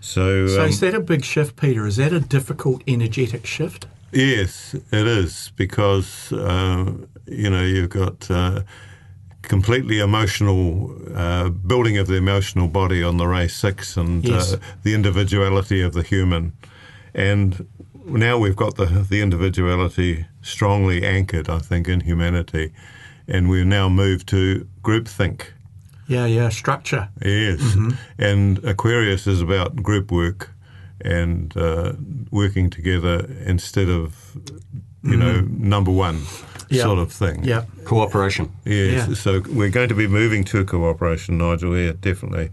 So, 0.01 0.47
So 0.47 0.63
um, 0.63 0.69
is 0.69 0.81
that 0.81 0.95
a 0.95 1.01
big 1.01 1.25
shift, 1.25 1.57
Peter? 1.57 1.87
Is 1.87 1.97
that 1.97 2.13
a 2.13 2.21
difficult 2.21 2.83
energetic 2.87 3.47
shift? 3.47 3.87
yes, 4.13 4.75
it 4.93 5.07
is 5.07 5.53
because 5.57 6.33
uh, 6.33 6.85
you 7.27 7.51
know 7.51 7.63
you've 7.65 7.91
got 7.91 8.31
uh, 8.31 8.61
completely 9.49 9.99
emotional 10.01 10.95
uh, 11.15 11.49
building 11.49 11.99
of 11.99 12.07
the 12.07 12.15
emotional 12.17 12.69
body 12.69 13.03
on 13.03 13.17
the 13.17 13.27
race 13.27 13.55
six, 13.55 13.97
and 13.97 14.25
Yes. 14.25 14.53
uh, 14.55 14.59
the 14.83 14.95
individuality 14.95 15.81
of 15.83 15.93
the 15.93 16.03
human, 16.03 16.53
and 17.15 17.67
now 18.07 18.39
we've 18.39 18.57
got 18.57 18.77
the 18.77 18.87
the 19.09 19.21
individuality 19.21 20.27
strongly 20.43 21.05
anchored, 21.05 21.49
I 21.49 21.59
think, 21.59 21.89
in 21.89 22.01
humanity, 22.01 22.73
and 23.29 23.49
we've 23.49 23.67
now 23.67 23.89
moved 23.89 24.27
to 24.29 24.67
groupthink. 24.83 25.43
Yeah, 26.07 26.27
yeah, 26.27 26.51
structure. 26.51 27.09
Yes, 27.25 27.77
and 28.19 28.63
Aquarius 28.65 29.27
is 29.27 29.41
about 29.41 29.77
group 29.77 30.11
work 30.13 30.51
and 31.01 31.57
uh, 31.57 31.93
working 32.31 32.71
together 32.71 33.27
instead 33.47 33.89
of 33.89 34.37
you 35.03 35.17
know 35.17 35.41
number 35.51 35.91
one 35.91 36.23
Yeah. 36.75 36.83
sort 36.83 36.99
of 36.99 37.13
thing. 37.13 37.45
Yeah. 37.45 37.65
Cooperation. 37.85 38.51
Yes. 38.65 39.09
Yeah. 39.09 39.15
So 39.15 39.43
we're 39.49 39.71
going 39.71 39.89
to 39.89 39.95
be 39.95 40.07
moving 40.07 40.45
to 40.45 40.65
cooperation, 40.65 41.39
Nigel. 41.39 41.75
Here, 41.75 41.93
definitely. 41.93 42.51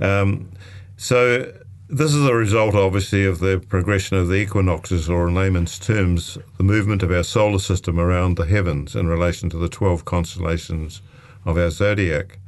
Um, 0.00 0.48
so 0.96 1.52
this 1.88 2.12
is 2.14 2.24
a 2.26 2.34
result, 2.34 2.74
obviously, 2.74 3.24
of 3.24 3.38
the 3.40 3.58
precession 3.68 4.16
of 4.16 4.28
the 4.28 4.34
equinoxes, 4.34 5.08
or 5.08 5.28
in 5.28 5.34
layman's 5.34 5.78
terms, 5.78 6.38
the 6.56 6.62
movement 6.64 7.02
of 7.02 7.10
our 7.10 7.22
solar 7.24 7.58
system 7.58 7.98
around 7.98 8.36
the 8.36 8.46
heavens 8.46 8.94
in 8.94 9.06
relation 9.06 9.48
to 9.50 9.56
the 9.56 9.68
twelve 9.68 10.04
constellations 10.04 11.00
of 11.44 11.56
our 11.56 11.70
zodiac. 11.70 12.38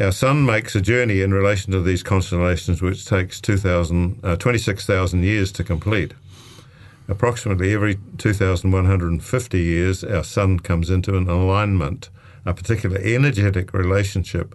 Our 0.00 0.12
sun 0.12 0.46
makes 0.46 0.76
a 0.76 0.80
journey 0.80 1.20
in 1.20 1.34
relation 1.34 1.72
to 1.72 1.80
these 1.82 2.02
constellations, 2.04 2.80
which 2.80 3.04
takes 3.04 3.40
2,000, 3.40 4.20
uh, 4.22 4.36
26,000 4.36 5.24
years 5.24 5.50
to 5.52 5.64
complete. 5.64 6.12
Approximately 7.10 7.74
every 7.74 7.98
2,150 8.18 9.58
years, 9.58 10.04
our 10.04 10.22
sun 10.22 10.60
comes 10.60 10.90
into 10.90 11.16
an 11.16 11.28
alignment, 11.28 12.08
a 12.46 12.54
particular 12.54 12.98
energetic 12.98 13.74
relationship 13.74 14.54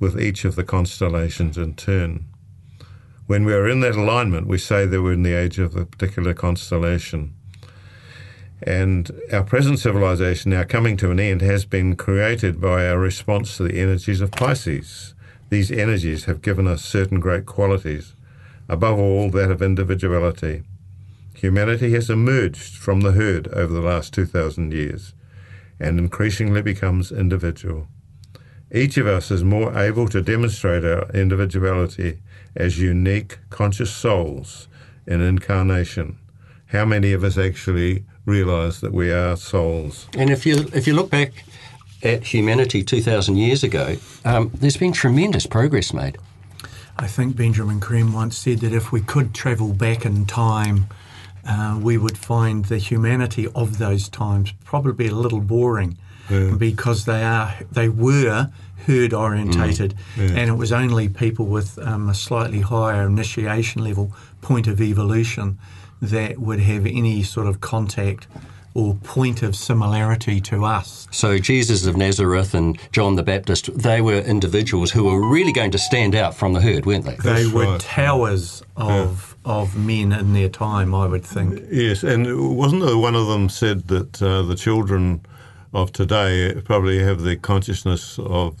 with 0.00 0.18
each 0.18 0.46
of 0.46 0.56
the 0.56 0.64
constellations 0.64 1.58
in 1.58 1.74
turn. 1.74 2.24
When 3.26 3.44
we 3.44 3.52
are 3.52 3.68
in 3.68 3.80
that 3.80 3.96
alignment, 3.96 4.46
we 4.46 4.56
say 4.56 4.86
that 4.86 5.02
we're 5.02 5.12
in 5.12 5.24
the 5.24 5.34
age 5.34 5.58
of 5.58 5.76
a 5.76 5.84
particular 5.84 6.32
constellation. 6.32 7.34
And 8.62 9.10
our 9.30 9.44
present 9.44 9.78
civilization, 9.78 10.52
now 10.52 10.64
coming 10.64 10.96
to 10.96 11.10
an 11.10 11.20
end, 11.20 11.42
has 11.42 11.66
been 11.66 11.96
created 11.96 12.62
by 12.62 12.88
our 12.88 12.98
response 12.98 13.58
to 13.58 13.64
the 13.64 13.78
energies 13.78 14.22
of 14.22 14.30
Pisces. 14.30 15.14
These 15.50 15.70
energies 15.70 16.24
have 16.24 16.40
given 16.40 16.66
us 16.66 16.82
certain 16.82 17.20
great 17.20 17.44
qualities, 17.44 18.14
above 18.70 18.98
all, 18.98 19.28
that 19.32 19.50
of 19.50 19.60
individuality. 19.60 20.62
Humanity 21.40 21.92
has 21.92 22.10
emerged 22.10 22.76
from 22.76 23.00
the 23.00 23.12
herd 23.12 23.48
over 23.48 23.72
the 23.72 23.80
last 23.80 24.12
2,000 24.12 24.74
years 24.74 25.14
and 25.78 25.98
increasingly 25.98 26.60
becomes 26.60 27.10
individual. 27.10 27.88
Each 28.70 28.98
of 28.98 29.06
us 29.06 29.30
is 29.30 29.42
more 29.42 29.74
able 29.74 30.06
to 30.08 30.20
demonstrate 30.20 30.84
our 30.84 31.08
individuality 31.14 32.20
as 32.54 32.78
unique, 32.78 33.38
conscious 33.48 33.90
souls 33.90 34.68
in 35.06 35.22
incarnation. 35.22 36.18
How 36.66 36.84
many 36.84 37.14
of 37.14 37.24
us 37.24 37.38
actually 37.38 38.04
realize 38.26 38.82
that 38.82 38.92
we 38.92 39.10
are 39.10 39.34
souls? 39.34 40.08
And 40.18 40.28
if 40.28 40.44
you 40.44 40.68
if 40.74 40.86
you 40.86 40.92
look 40.92 41.08
back 41.08 41.32
at 42.02 42.22
humanity 42.22 42.84
two 42.84 43.00
thousand 43.00 43.38
years 43.38 43.64
ago, 43.64 43.96
um, 44.26 44.50
there's 44.52 44.76
been 44.76 44.92
tremendous 44.92 45.46
progress 45.46 45.94
made. 45.94 46.18
I 46.98 47.06
think 47.06 47.34
Benjamin 47.34 47.80
Creme 47.80 48.12
once 48.12 48.36
said 48.36 48.58
that 48.58 48.74
if 48.74 48.92
we 48.92 49.00
could 49.00 49.34
travel 49.34 49.72
back 49.72 50.04
in 50.04 50.26
time, 50.26 50.86
uh, 51.50 51.78
we 51.88 51.94
would 51.98 52.16
find 52.16 52.64
the 52.66 52.78
humanity 52.78 53.44
of 53.54 53.68
those 53.78 54.08
times 54.08 54.52
probably 54.64 55.06
a 55.08 55.14
little 55.24 55.40
boring 55.40 55.96
because 56.58 57.06
they 57.06 57.22
are 57.24 57.48
they 57.72 57.88
were 57.88 58.50
herd 58.86 59.12
orientated, 59.12 59.94
and 60.16 60.48
it 60.52 60.56
was 60.64 60.70
only 60.72 61.08
people 61.08 61.46
with 61.56 61.76
um, 61.78 62.08
a 62.08 62.14
slightly 62.14 62.60
higher 62.60 63.06
initiation 63.06 63.82
level 63.82 64.06
point 64.40 64.66
of 64.68 64.80
evolution 64.80 65.58
that 66.00 66.38
would 66.38 66.60
have 66.60 66.86
any 66.86 67.22
sort 67.24 67.46
of 67.48 67.60
contact 67.60 68.26
or 68.74 68.94
point 68.96 69.42
of 69.42 69.56
similarity 69.56 70.40
to 70.40 70.64
us. 70.64 71.08
So 71.10 71.38
Jesus 71.38 71.86
of 71.86 71.96
Nazareth 71.96 72.54
and 72.54 72.78
John 72.92 73.16
the 73.16 73.22
Baptist, 73.22 73.76
they 73.76 74.00
were 74.00 74.18
individuals 74.18 74.90
who 74.92 75.04
were 75.04 75.28
really 75.28 75.52
going 75.52 75.72
to 75.72 75.78
stand 75.78 76.14
out 76.14 76.34
from 76.34 76.52
the 76.52 76.60
herd, 76.60 76.86
weren't 76.86 77.04
they? 77.04 77.16
They 77.16 77.46
were 77.46 77.72
right. 77.72 77.80
towers 77.80 78.62
of 78.76 79.36
of 79.44 79.74
men 79.74 80.12
in 80.12 80.34
their 80.34 80.50
time, 80.50 80.94
I 80.94 81.06
would 81.06 81.24
think. 81.24 81.62
Yes, 81.70 82.02
and 82.02 82.56
wasn't 82.56 82.84
there 82.84 82.98
one 82.98 83.14
of 83.14 83.26
them 83.26 83.48
said 83.48 83.88
that 83.88 84.22
uh, 84.22 84.42
the 84.42 84.54
children 84.54 85.22
of 85.72 85.92
today 85.92 86.60
probably 86.64 86.98
have 86.98 87.22
the 87.22 87.36
consciousness 87.36 88.18
of 88.18 88.56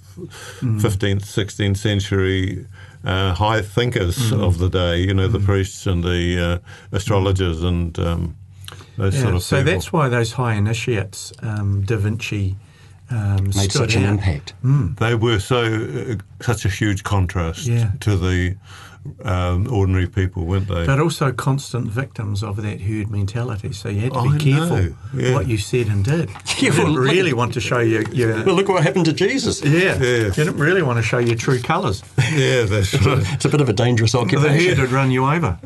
15th, 0.60 1.22
16th 1.22 1.76
century 1.76 2.66
uh, 3.04 3.34
high 3.34 3.62
thinkers 3.62 4.32
of 4.32 4.58
the 4.58 4.68
day, 4.68 4.98
you 4.98 5.14
know, 5.14 5.26
the 5.26 5.40
priests 5.40 5.86
and 5.86 6.04
the 6.04 6.38
uh, 6.38 6.96
astrologers 6.96 7.62
and 7.62 7.98
um, 7.98 8.36
those 9.00 9.14
Yeah, 9.14 9.22
sort 9.22 9.34
of 9.34 9.42
so 9.42 9.56
people. 9.58 9.72
that's 9.72 9.92
why 9.92 10.08
those 10.08 10.32
high 10.32 10.54
initiates, 10.54 11.32
um, 11.42 11.82
Da 11.82 11.96
Vinci, 11.96 12.56
um, 13.10 13.44
Made 13.46 13.54
stood 13.54 13.72
such 13.72 13.96
an 13.96 14.04
out. 14.04 14.10
impact. 14.12 14.52
They 15.00 15.14
were 15.14 15.40
so 15.40 15.64
uh, 15.64 16.14
such 16.42 16.64
a 16.64 16.68
huge 16.68 17.02
contrast 17.02 17.66
Yeah. 17.66 17.90
to 18.00 18.16
the 18.16 18.56
um, 19.24 19.66
ordinary 19.72 20.06
people, 20.06 20.44
weren't 20.44 20.68
they? 20.68 20.84
But 20.84 21.00
also 21.00 21.32
constant 21.32 21.88
victims 21.90 22.42
of 22.42 22.56
that 22.62 22.82
herd 22.82 23.10
mentality. 23.10 23.72
So 23.72 23.88
you 23.88 24.00
had 24.02 24.12
to 24.12 24.22
be 24.22 24.28
I 24.28 24.38
careful 24.38 24.94
yeah. 25.14 25.34
what 25.34 25.48
you 25.48 25.56
said 25.56 25.86
and 25.88 26.04
did. 26.04 26.28
Yeah, 26.60 26.66
you 26.68 26.70
didn't 26.72 26.94
well, 26.94 27.02
really 27.02 27.32
want 27.32 27.54
to 27.54 27.60
show 27.60 27.78
your, 27.78 28.02
your 28.12 28.44
Well, 28.44 28.54
look 28.54 28.68
what 28.68 28.82
happened 28.82 29.06
to 29.06 29.14
Jesus. 29.14 29.62
yeah. 29.64 29.98
Yeah. 29.98 30.26
You 30.26 30.30
didn't 30.32 30.58
really 30.58 30.82
want 30.82 30.98
to 30.98 31.02
show 31.02 31.16
your 31.18 31.36
true 31.36 31.58
colours. 31.62 32.02
yeah, 32.32 32.64
that's 32.64 32.92
right. 33.06 33.24
It's 33.32 33.46
a 33.46 33.48
bit 33.48 33.62
of 33.62 33.70
a 33.70 33.72
dangerous 33.72 34.14
occupation. 34.14 34.42
the 34.42 34.48
herd 34.50 34.56
occupation. 34.58 34.80
would 34.82 34.92
run 34.92 35.10
you 35.10 35.24
over. 35.24 35.58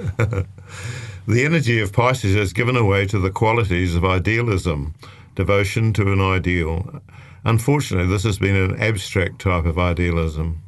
The 1.26 1.42
energy 1.46 1.80
of 1.80 1.90
Pisces 1.90 2.34
has 2.34 2.52
given 2.52 2.76
away 2.76 3.06
to 3.06 3.18
the 3.18 3.30
qualities 3.30 3.94
of 3.94 4.04
idealism, 4.04 4.94
devotion 5.34 5.94
to 5.94 6.12
an 6.12 6.20
ideal. 6.20 7.00
Unfortunately, 7.44 8.06
this 8.06 8.24
has 8.24 8.38
been 8.38 8.54
an 8.54 8.78
abstract 8.78 9.40
type 9.40 9.64
of 9.64 9.78
idealism, 9.78 10.60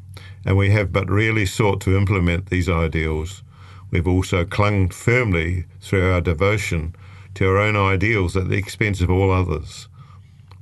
and 0.46 0.56
we 0.56 0.70
have 0.70 0.94
but 0.94 1.10
rarely 1.10 1.44
sought 1.44 1.82
to 1.82 1.94
implement 1.94 2.46
these 2.46 2.70
ideals. 2.70 3.42
We've 3.90 4.08
also 4.08 4.46
clung 4.46 4.88
firmly 4.88 5.66
through 5.82 6.10
our 6.10 6.22
devotion 6.22 6.96
to 7.34 7.46
our 7.48 7.58
own 7.58 7.76
ideals 7.76 8.34
at 8.34 8.48
the 8.48 8.56
expense 8.56 9.02
of 9.02 9.10
all 9.10 9.30
others. 9.30 9.88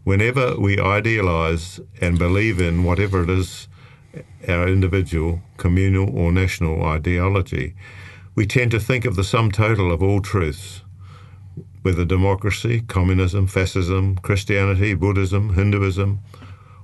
Whenever 0.02 0.58
we 0.58 0.76
idealize 0.76 1.78
and 2.00 2.18
believe 2.18 2.60
in 2.60 2.82
whatever 2.82 3.22
it 3.22 3.30
is 3.30 3.68
our 4.48 4.66
individual, 4.66 5.40
communal, 5.56 6.10
or 6.18 6.32
national 6.32 6.84
ideology, 6.84 7.74
we 8.34 8.46
tend 8.46 8.70
to 8.72 8.80
think 8.80 9.04
of 9.04 9.14
the 9.14 9.24
sum 9.24 9.50
total 9.50 9.92
of 9.92 10.02
all 10.02 10.20
truths, 10.20 10.82
whether 11.82 12.04
democracy, 12.04 12.80
communism, 12.88 13.46
fascism, 13.46 14.16
Christianity, 14.16 14.94
Buddhism, 14.94 15.54
Hinduism, 15.54 16.18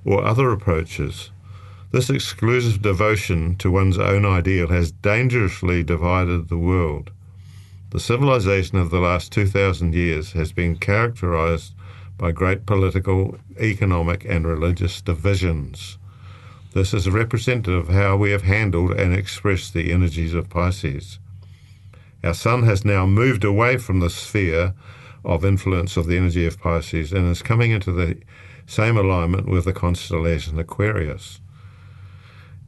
or 0.04 0.24
other 0.24 0.52
approaches. 0.52 1.30
This 1.90 2.08
exclusive 2.08 2.82
devotion 2.82 3.56
to 3.56 3.70
one's 3.70 3.98
own 3.98 4.24
ideal 4.24 4.68
has 4.68 4.92
dangerously 4.92 5.82
divided 5.82 6.48
the 6.48 6.58
world. 6.58 7.10
The 7.90 7.98
civilization 7.98 8.78
of 8.78 8.90
the 8.90 9.00
last 9.00 9.32
2,000 9.32 9.92
years 9.92 10.32
has 10.32 10.52
been 10.52 10.76
characterized 10.76 11.74
by 12.16 12.30
great 12.30 12.64
political, 12.64 13.38
economic, 13.58 14.24
and 14.24 14.46
religious 14.46 15.00
divisions. 15.00 15.98
This 16.72 16.94
is 16.94 17.10
representative 17.10 17.88
of 17.88 17.94
how 17.94 18.16
we 18.16 18.30
have 18.30 18.42
handled 18.42 18.92
and 18.92 19.12
expressed 19.12 19.74
the 19.74 19.90
energies 19.90 20.34
of 20.34 20.48
Pisces. 20.48 21.18
Our 22.22 22.34
sun 22.34 22.64
has 22.64 22.84
now 22.84 23.06
moved 23.06 23.44
away 23.44 23.78
from 23.78 24.00
the 24.00 24.10
sphere 24.10 24.74
of 25.24 25.44
influence 25.44 25.96
of 25.96 26.06
the 26.06 26.16
energy 26.16 26.46
of 26.46 26.60
Pisces 26.60 27.12
and 27.12 27.30
is 27.30 27.42
coming 27.42 27.70
into 27.70 27.92
the 27.92 28.20
same 28.66 28.96
alignment 28.96 29.48
with 29.48 29.64
the 29.64 29.72
constellation 29.72 30.58
Aquarius. 30.58 31.40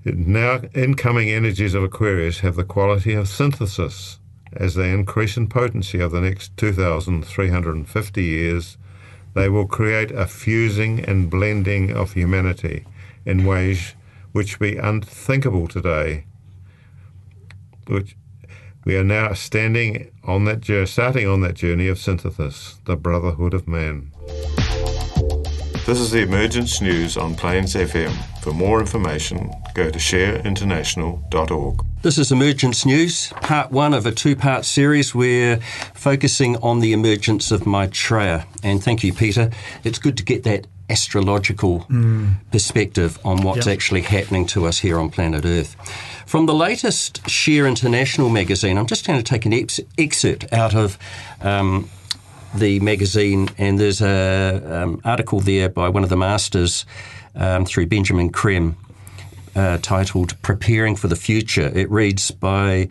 Now, 0.04 0.61
incoming 0.75 1.30
energies 1.30 1.75
of 1.75 1.85
Aquarius 1.85 2.40
have 2.40 2.56
the 2.56 2.64
quality 2.64 3.14
of 3.14 3.28
synthesis. 3.28 4.18
As 4.54 4.75
they 4.75 4.90
increase 4.90 5.37
in 5.37 5.49
potency 5.49 6.02
over 6.02 6.21
the 6.21 6.28
next 6.28 6.56
2,350 6.56 8.23
years, 8.23 8.78
they 9.35 9.49
will 9.49 9.66
create 9.66 10.11
a 10.11 10.26
fusing 10.26 11.00
and 11.04 11.30
blending 11.30 11.90
of 11.90 12.12
humanity 12.12 12.85
in 13.25 13.47
ways 13.47 13.94
which 14.32 14.59
be 14.59 14.76
unthinkable 14.76 15.68
today. 15.68 16.25
Which 17.87 18.16
we 18.85 18.97
are 18.97 19.05
now 19.05 19.33
standing 19.33 20.11
on 20.25 20.45
that 20.45 20.61
journey, 20.61 20.87
starting 20.87 21.29
on 21.29 21.41
that 21.43 21.55
journey 21.55 21.89
of 21.89 21.99
synthesis, 21.99 22.79
the 22.85 22.97
brotherhood 22.97 23.55
of 23.55 23.69
man. 23.69 24.11
This 25.87 25.99
is 25.99 26.11
the 26.11 26.23
Emergence 26.23 26.81
News 26.81 27.17
on 27.17 27.35
Plains 27.35 27.75
FM. 27.75 28.12
For 28.41 28.53
more 28.53 28.81
information, 28.81 29.53
go 29.75 29.91
to 29.91 29.99
shareinternational.org. 29.99 31.85
This 32.03 32.19
is 32.19 32.33
Emergence 32.33 32.85
News, 32.85 33.29
part 33.43 33.71
one 33.71 33.95
of 33.95 34.07
a 34.07 34.12
two 34.12 34.35
part 34.35 34.65
series. 34.65 35.15
We're 35.15 35.59
focusing 35.95 36.57
on 36.57 36.81
the 36.81 36.93
emergence 36.93 37.51
of 37.53 37.67
Maitreya. 37.67 38.47
And 38.62 38.83
thank 38.83 39.05
you, 39.05 39.12
Peter. 39.12 39.51
It's 39.85 39.99
good 39.99 40.17
to 40.17 40.25
get 40.25 40.43
that 40.45 40.67
astrological 40.91 41.81
mm. 41.89 42.35
perspective 42.51 43.19
on 43.25 43.43
what's 43.43 43.67
yep. 43.67 43.75
actually 43.75 44.03
happening 44.03 44.47
to 44.47 44.67
us 44.67 44.79
here 44.79 44.99
on 44.99 45.11
planet 45.11 45.45
Earth. 45.45 45.77
From 46.26 46.47
the 46.47 46.55
latest 46.55 47.29
Share 47.29 47.67
International 47.67 48.29
magazine, 48.29 48.79
I'm 48.79 48.87
just 48.87 49.07
going 49.07 49.19
to 49.19 49.25
take 49.25 49.47
an 49.47 49.52
ex- 49.52 49.81
excerpt 49.99 50.52
out 50.52 50.75
of. 50.75 50.99
Um, 51.41 51.91
the 52.55 52.81
magazine, 52.81 53.49
and 53.57 53.79
there's 53.79 54.02
an 54.02 54.71
um, 54.71 55.00
article 55.05 55.41
there 55.41 55.71
by 55.71 55.88
one 55.88 56.02
of 56.02 56.11
the 56.11 56.19
masters 56.19 56.85
um, 57.35 57.64
through 57.64 57.87
Benjamin 57.87 58.31
Creme 58.31 58.76
uh, 59.55 59.79
titled 59.83 60.41
Preparing 60.43 60.97
for 60.97 61.09
the 61.09 61.17
Future. 61.17 61.71
It 61.75 61.91
reads 61.91 62.31
by 62.31 62.88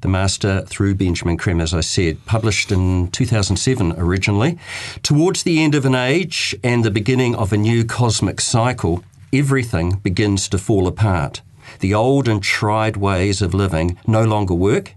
the 0.00 0.08
master 0.08 0.62
through 0.62 0.94
Benjamin 0.94 1.36
Creme, 1.36 1.60
as 1.60 1.74
I 1.74 1.80
said, 1.80 2.24
published 2.26 2.70
in 2.70 3.10
2007 3.10 3.94
originally. 3.96 4.58
Towards 5.02 5.42
the 5.42 5.62
end 5.62 5.74
of 5.74 5.84
an 5.84 5.94
age 5.94 6.54
and 6.62 6.84
the 6.84 6.90
beginning 6.90 7.34
of 7.34 7.52
a 7.52 7.56
new 7.56 7.84
cosmic 7.84 8.40
cycle, 8.40 9.02
everything 9.32 9.96
begins 9.96 10.48
to 10.50 10.58
fall 10.58 10.86
apart. 10.86 11.42
The 11.80 11.94
old 11.94 12.28
and 12.28 12.42
tried 12.42 12.96
ways 12.96 13.42
of 13.42 13.54
living 13.54 13.98
no 14.06 14.24
longer 14.24 14.54
work 14.54 14.94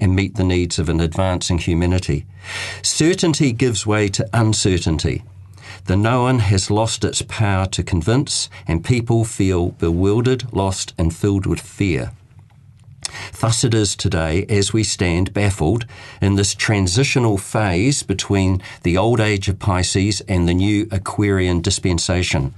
and 0.00 0.14
meet 0.14 0.36
the 0.36 0.44
needs 0.44 0.78
of 0.78 0.88
an 0.88 1.00
advancing 1.00 1.58
humanity. 1.58 2.26
Certainty 2.82 3.52
gives 3.52 3.86
way 3.86 4.08
to 4.08 4.28
uncertainty. 4.32 5.22
The 5.86 5.96
known 5.96 6.40
has 6.40 6.70
lost 6.70 7.04
its 7.04 7.22
power 7.22 7.66
to 7.66 7.82
convince, 7.82 8.50
and 8.66 8.84
people 8.84 9.24
feel 9.24 9.70
bewildered, 9.70 10.52
lost, 10.52 10.94
and 10.98 11.14
filled 11.14 11.46
with 11.46 11.60
fear. 11.60 12.12
Thus 13.40 13.64
it 13.64 13.74
is 13.74 13.94
today 13.94 14.44
as 14.48 14.72
we 14.72 14.82
stand 14.82 15.32
baffled 15.32 15.86
in 16.20 16.34
this 16.34 16.54
transitional 16.54 17.38
phase 17.38 18.02
between 18.02 18.60
the 18.82 18.96
old 18.96 19.20
age 19.20 19.48
of 19.48 19.58
Pisces 19.58 20.20
and 20.22 20.48
the 20.48 20.54
new 20.54 20.88
Aquarian 20.90 21.60
dispensation. 21.60 22.54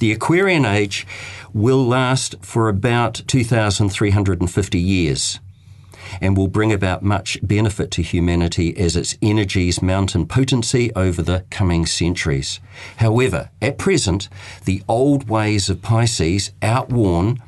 The 0.00 0.12
Aquarian 0.12 0.64
age 0.64 1.06
will 1.54 1.86
last 1.86 2.34
for 2.42 2.68
about 2.68 3.22
2,350 3.26 4.78
years 4.78 5.40
and 6.20 6.36
will 6.36 6.48
bring 6.48 6.72
about 6.72 7.02
much 7.02 7.38
benefit 7.42 7.90
to 7.90 8.02
humanity 8.02 8.76
as 8.76 8.96
its 8.96 9.16
energies 9.22 9.80
mount 9.80 10.14
in 10.14 10.26
potency 10.26 10.92
over 10.94 11.22
the 11.22 11.44
coming 11.50 11.86
centuries. 11.86 12.60
However, 12.96 13.50
at 13.62 13.78
present, 13.78 14.28
the 14.66 14.82
old 14.86 15.28
ways 15.28 15.70
of 15.70 15.80
Pisces, 15.80 16.52
outworn 16.60 17.42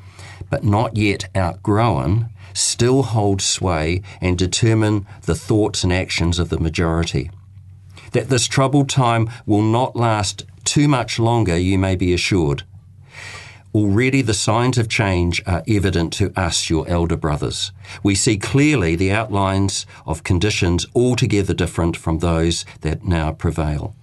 but 0.49 0.63
not 0.63 0.95
yet 0.95 1.29
outgrown, 1.35 2.29
still 2.53 3.03
hold 3.03 3.41
sway 3.41 4.01
and 4.21 4.37
determine 4.37 5.05
the 5.23 5.35
thoughts 5.35 5.83
and 5.83 5.91
actions 5.91 6.39
of 6.39 6.49
the 6.49 6.59
majority. 6.59 7.29
That 8.13 8.29
this 8.29 8.47
troubled 8.47 8.89
time 8.89 9.29
will 9.45 9.61
not 9.61 9.95
last 9.95 10.45
too 10.63 10.87
much 10.87 11.19
longer, 11.19 11.57
you 11.57 11.77
may 11.77 11.95
be 11.95 12.13
assured. 12.13 12.63
Already 13.75 14.21
the 14.21 14.33
signs 14.33 14.77
of 14.77 14.89
change 14.89 15.41
are 15.45 15.63
evident 15.67 16.13
to 16.13 16.31
us, 16.35 16.69
your 16.69 16.87
elder 16.87 17.17
brothers. 17.17 17.71
We 18.01 18.15
see 18.15 18.37
clearly 18.37 18.95
the 18.95 19.11
outlines 19.11 19.85
of 20.05 20.23
conditions 20.23 20.85
altogether 20.95 21.53
different 21.53 21.97
from 21.97 22.19
those 22.19 22.65
that 22.81 23.03
now 23.03 23.33
prevail. 23.33 23.93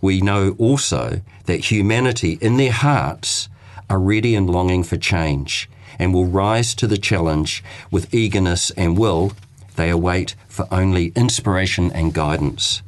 We 0.00 0.20
know 0.20 0.54
also 0.58 1.20
that 1.46 1.70
humanity 1.70 2.38
in 2.40 2.56
their 2.56 2.72
hearts 2.72 3.48
are 3.90 3.98
ready 3.98 4.34
and 4.34 4.48
longing 4.48 4.84
for 4.84 4.96
change 4.96 5.68
and 5.98 6.14
will 6.14 6.26
rise 6.26 6.74
to 6.76 6.86
the 6.86 6.98
challenge 6.98 7.64
with 7.90 8.14
eagerness 8.14 8.70
and 8.72 8.96
will. 8.96 9.32
They 9.76 9.90
await 9.90 10.36
for 10.48 10.68
only 10.70 11.08
inspiration 11.16 11.90
and 11.92 12.14
guidance. 12.14 12.82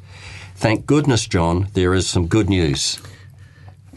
Thank 0.55 0.85
goodness, 0.85 1.27
John, 1.27 1.67
there 1.73 1.93
is 1.93 2.07
some 2.07 2.27
good 2.27 2.49
news. 2.49 3.01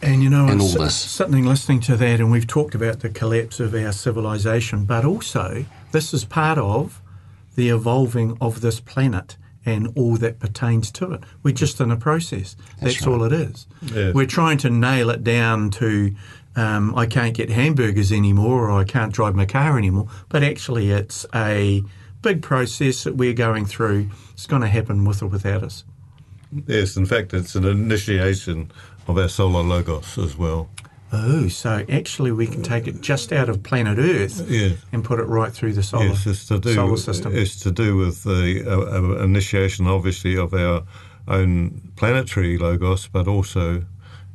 And 0.04 0.22
you 0.22 0.30
know, 0.30 0.48
all 0.48 0.68
this. 0.68 0.94
something 0.94 1.44
listening 1.44 1.80
to 1.80 1.96
that, 1.96 2.20
and 2.20 2.30
we've 2.30 2.46
talked 2.46 2.74
about 2.74 3.00
the 3.00 3.08
collapse 3.08 3.58
of 3.60 3.74
our 3.74 3.92
civilization, 3.92 4.84
but 4.84 5.04
also 5.04 5.64
this 5.92 6.12
is 6.12 6.24
part 6.24 6.58
of 6.58 7.00
the 7.54 7.70
evolving 7.70 8.36
of 8.40 8.60
this 8.60 8.80
planet 8.80 9.36
and 9.66 9.88
all 9.96 10.16
that 10.16 10.38
pertains 10.38 10.90
to 10.90 11.12
it. 11.12 11.22
We're 11.42 11.54
just 11.54 11.80
in 11.80 11.90
a 11.90 11.96
process. 11.96 12.54
That's, 12.80 12.96
That's 12.96 13.06
right. 13.06 13.12
all 13.12 13.24
it 13.24 13.32
is. 13.32 13.66
Yes. 13.82 14.14
We're 14.14 14.26
trying 14.26 14.58
to 14.58 14.70
nail 14.70 15.08
it 15.10 15.24
down 15.24 15.70
to 15.70 16.14
um, 16.56 16.94
I 16.94 17.06
can't 17.06 17.34
get 17.34 17.50
hamburgers 17.50 18.12
anymore 18.12 18.70
or 18.70 18.80
I 18.80 18.84
can't 18.84 19.12
drive 19.12 19.34
my 19.34 19.46
car 19.46 19.78
anymore, 19.78 20.08
but 20.28 20.42
actually 20.42 20.90
it's 20.90 21.26
a 21.34 21.82
big 22.22 22.42
process 22.42 23.04
that 23.04 23.16
we're 23.16 23.34
going 23.34 23.64
through. 23.66 24.10
It's 24.32 24.46
going 24.46 24.62
to 24.62 24.68
happen 24.68 25.04
with 25.04 25.22
or 25.22 25.26
without 25.26 25.62
us. 25.62 25.84
Yes, 26.66 26.96
in 26.96 27.06
fact, 27.06 27.34
it's 27.34 27.56
an 27.56 27.64
initiation 27.64 28.70
of 29.06 29.18
our 29.18 29.28
solar 29.28 29.62
logos 29.62 30.18
as 30.18 30.36
well. 30.36 30.68
Oh, 31.12 31.46
so 31.48 31.84
actually 31.88 32.32
we 32.32 32.46
can 32.46 32.62
take 32.62 32.88
it 32.88 33.00
just 33.00 33.32
out 33.32 33.48
of 33.48 33.62
planet 33.62 33.98
Earth 33.98 34.44
yes. 34.48 34.78
and 34.90 35.04
put 35.04 35.20
it 35.20 35.24
right 35.24 35.52
through 35.52 35.74
the 35.74 35.82
solar, 35.82 36.06
yes, 36.06 36.26
it's 36.26 36.46
to 36.46 36.58
do, 36.58 36.74
solar 36.74 36.96
system. 36.96 37.36
It's 37.36 37.60
to 37.60 37.70
do 37.70 37.96
with 37.96 38.24
the 38.24 38.64
uh, 38.66 39.20
uh, 39.20 39.22
initiation, 39.22 39.86
obviously, 39.86 40.36
of 40.36 40.52
our 40.52 40.82
own 41.28 41.92
planetary 41.94 42.58
logos, 42.58 43.06
but 43.06 43.28
also 43.28 43.84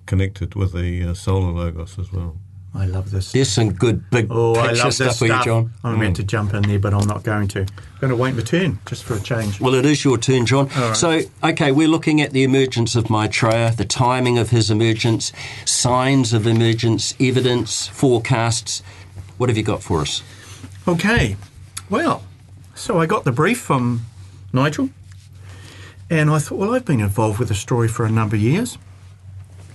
connected 0.05 0.55
with 0.55 0.73
the 0.73 1.09
uh, 1.09 1.13
solar 1.13 1.51
logos 1.51 1.99
as 1.99 2.13
well. 2.13 2.37
I 2.73 2.85
love 2.85 3.09
this. 3.09 3.31
There's 3.31 3.49
some 3.49 3.73
good 3.73 4.09
big 4.11 4.27
oh, 4.29 4.53
I 4.53 4.71
love 4.71 4.93
stuff, 4.93 5.13
stuff. 5.13 5.17
for 5.17 5.25
you, 5.25 5.43
John. 5.43 5.73
I'm 5.83 5.95
mm. 5.95 5.99
meant 5.99 6.15
to 6.17 6.23
jump 6.23 6.53
in 6.53 6.61
there, 6.63 6.77
but 6.77 6.93
I'm 6.93 7.07
not 7.07 7.23
going 7.23 7.47
to. 7.49 7.61
I'm 7.61 7.99
going 7.99 8.11
to 8.11 8.15
wait 8.15 8.35
my 8.35 8.41
turn 8.41 8.79
just 8.85 9.03
for 9.03 9.15
a 9.15 9.19
change. 9.19 9.59
Well, 9.59 9.73
it 9.73 9.85
is 9.85 10.05
your 10.05 10.17
turn, 10.17 10.45
John. 10.45 10.67
Right. 10.67 10.95
So, 10.95 11.21
okay, 11.43 11.71
we're 11.71 11.87
looking 11.87 12.21
at 12.21 12.31
the 12.31 12.43
emergence 12.43 12.95
of 12.95 13.09
Maitreya, 13.09 13.73
the 13.75 13.85
timing 13.85 14.37
of 14.37 14.51
his 14.51 14.69
emergence, 14.69 15.33
signs 15.65 16.31
of 16.31 16.45
emergence, 16.45 17.15
evidence, 17.19 17.87
forecasts. 17.87 18.83
What 19.37 19.49
have 19.49 19.57
you 19.57 19.63
got 19.63 19.81
for 19.81 20.01
us? 20.01 20.21
Okay. 20.87 21.35
Well, 21.89 22.23
so 22.75 22.99
I 22.99 23.07
got 23.07 23.25
the 23.25 23.31
brief 23.31 23.59
from 23.59 24.05
Nigel, 24.53 24.91
and 26.09 26.29
I 26.29 26.39
thought, 26.39 26.59
well, 26.59 26.75
I've 26.75 26.85
been 26.85 27.01
involved 27.01 27.39
with 27.39 27.47
the 27.47 27.55
story 27.55 27.87
for 27.87 28.05
a 28.05 28.11
number 28.11 28.35
of 28.35 28.41
years. 28.41 28.77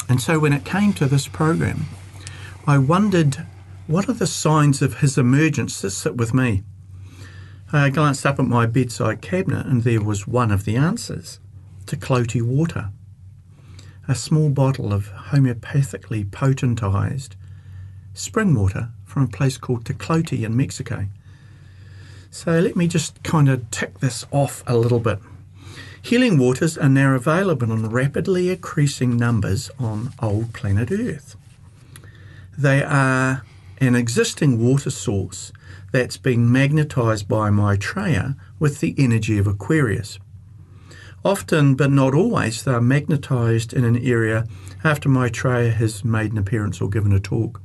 And 0.09 0.21
so 0.21 0.39
when 0.39 0.53
it 0.53 0.65
came 0.65 0.93
to 0.95 1.07
this 1.07 1.27
program, 1.29 1.87
I 2.67 2.79
wondered 2.79 3.47
what 3.87 4.09
are 4.09 4.15
the 4.15 4.27
signs 4.27 4.81
of 4.81 5.01
his 5.01 5.19
emergence 5.19 5.83
that 5.83 5.91
sit 5.91 6.17
with 6.17 6.33
me? 6.33 6.63
I 7.71 7.91
glanced 7.91 8.25
up 8.25 8.39
at 8.39 8.47
my 8.47 8.65
bedside 8.65 9.21
cabinet 9.21 9.67
and 9.67 9.83
there 9.83 10.01
was 10.01 10.27
one 10.27 10.51
of 10.51 10.65
the 10.65 10.77
answers 10.77 11.41
Tlacote 11.85 12.41
water, 12.41 12.91
a 14.09 14.15
small 14.15 14.49
bottle 14.49 14.95
of 14.95 15.11
homeopathically 15.11 16.31
potentized 16.31 17.33
spring 18.15 18.55
water 18.55 18.89
from 19.05 19.25
a 19.25 19.29
place 19.29 19.59
called 19.59 19.85
Tlacote 19.85 20.43
in 20.43 20.57
Mexico. 20.57 21.09
So 22.31 22.61
let 22.61 22.77
me 22.77 22.89
just 22.89 23.23
kind 23.23 23.51
of 23.51 23.71
tick 23.71 23.99
this 23.99 24.25
off 24.31 24.65
a 24.67 24.79
little 24.79 25.01
bit. 25.01 25.19
Healing 26.01 26.39
waters 26.39 26.79
are 26.79 26.89
now 26.89 27.15
available 27.15 27.71
in 27.73 27.91
rapidly 27.91 28.49
increasing 28.49 29.19
numbers 29.19 29.71
on 29.79 30.15
old 30.23 30.55
planet 30.55 30.91
Earth. 30.91 31.37
They 32.57 32.83
are 32.83 33.45
an 33.79 33.95
existing 33.95 34.65
water 34.65 34.91
source 34.91 35.53
that's 35.93 36.17
been 36.17 36.51
magnetized 36.51 37.29
by 37.29 37.51
Maitreya 37.51 38.37
with 38.59 38.81
the 38.81 38.95
energy 38.99 39.39
of 39.39 39.47
Aquarius. 39.47 40.19
Often, 41.25 41.77
but 41.77 41.91
not 41.91 42.15
always, 42.15 42.63
they 42.63 42.73
are 42.73 42.81
magnetized 42.81 43.73
in 43.73 43.85
an 43.85 43.97
area 43.97 44.47
after 44.85 45.09
Maitreya 45.09 45.71
has 45.71 46.05
made 46.05 46.33
an 46.33 46.39
appearance 46.39 46.81
or 46.81 46.89
given 46.89 47.13
a 47.13 47.21
talk. 47.21 47.63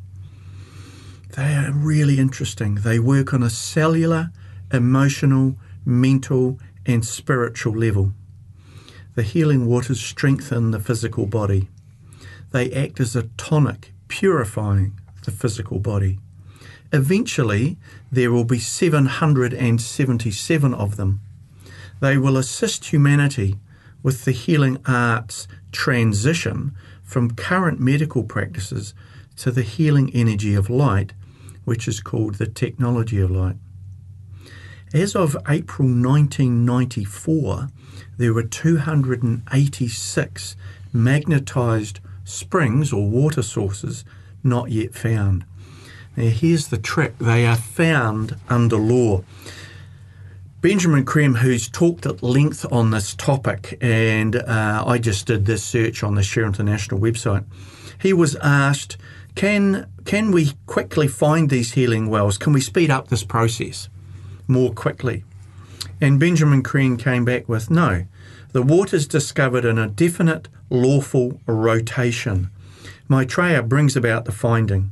They 1.35 1.55
are 1.55 1.71
really 1.71 2.19
interesting. 2.19 2.75
They 2.75 2.99
work 2.99 3.33
on 3.33 3.43
a 3.43 3.49
cellular, 3.49 4.31
emotional, 4.71 5.57
mental, 5.85 6.59
and 6.85 7.05
spiritual 7.05 7.73
level. 7.73 8.13
The 9.15 9.23
healing 9.23 9.65
waters 9.65 9.99
strengthen 9.99 10.71
the 10.71 10.79
physical 10.79 11.25
body. 11.25 11.67
They 12.51 12.71
act 12.71 12.99
as 12.99 13.15
a 13.15 13.23
tonic, 13.37 13.93
purifying 14.09 14.99
the 15.23 15.31
physical 15.31 15.79
body. 15.79 16.19
Eventually, 16.91 17.77
there 18.11 18.31
will 18.31 18.43
be 18.43 18.59
777 18.59 20.73
of 20.73 20.97
them. 20.97 21.21
They 22.01 22.17
will 22.17 22.35
assist 22.35 22.91
humanity 22.91 23.55
with 24.03 24.25
the 24.25 24.31
healing 24.31 24.79
arts 24.85 25.47
transition 25.71 26.75
from 27.03 27.35
current 27.35 27.79
medical 27.79 28.23
practices 28.23 28.93
to 29.37 29.51
the 29.51 29.61
healing 29.61 30.11
energy 30.13 30.55
of 30.55 30.69
light, 30.69 31.13
which 31.63 31.87
is 31.87 32.01
called 32.01 32.35
the 32.35 32.47
technology 32.47 33.19
of 33.19 33.31
light. 33.31 33.55
As 34.93 35.15
of 35.15 35.37
April 35.47 35.87
1994, 35.87 37.69
there 38.17 38.33
were 38.33 38.43
286 38.43 40.55
magnetized 40.91 42.01
springs 42.29 42.93
or 42.93 43.09
water 43.09 43.41
sources 43.41 44.05
not 44.43 44.71
yet 44.71 44.93
found. 44.93 45.45
Now, 46.15 46.29
here's 46.29 46.67
the 46.67 46.77
trick 46.77 47.17
they 47.17 47.45
are 47.45 47.55
found 47.55 48.35
under 48.49 48.77
law. 48.77 49.23
Benjamin 50.61 51.05
Creme, 51.05 51.35
who's 51.35 51.69
talked 51.69 52.05
at 52.05 52.21
length 52.21 52.65
on 52.69 52.91
this 52.91 53.15
topic, 53.15 53.77
and 53.79 54.35
uh, 54.35 54.83
I 54.85 54.97
just 54.97 55.25
did 55.25 55.45
this 55.45 55.63
search 55.63 56.03
on 56.03 56.15
the 56.15 56.23
Share 56.23 56.45
International 56.45 56.99
website, 56.99 57.45
he 58.01 58.11
was 58.11 58.35
asked, 58.37 58.97
can, 59.35 59.87
can 60.03 60.31
we 60.31 60.51
quickly 60.65 61.07
find 61.07 61.49
these 61.49 61.73
healing 61.73 62.09
wells? 62.09 62.37
Can 62.37 62.51
we 62.51 62.59
speed 62.59 62.91
up 62.91 63.07
this 63.07 63.23
process 63.23 63.87
more 64.47 64.73
quickly? 64.73 65.23
And 66.01 66.19
Benjamin 66.19 66.63
Creme 66.63 66.97
came 66.97 67.23
back 67.23 67.47
with 67.47 67.69
no. 67.69 68.05
The 68.51 68.61
waters 68.63 69.07
discovered 69.07 69.65
in 69.65 69.77
a 69.77 69.87
definite 69.87 70.47
lawful 70.69 71.39
rotation. 71.45 72.49
Maitreya 73.07 73.63
brings 73.63 73.95
about 73.95 74.25
the 74.25 74.31
finding. 74.31 74.91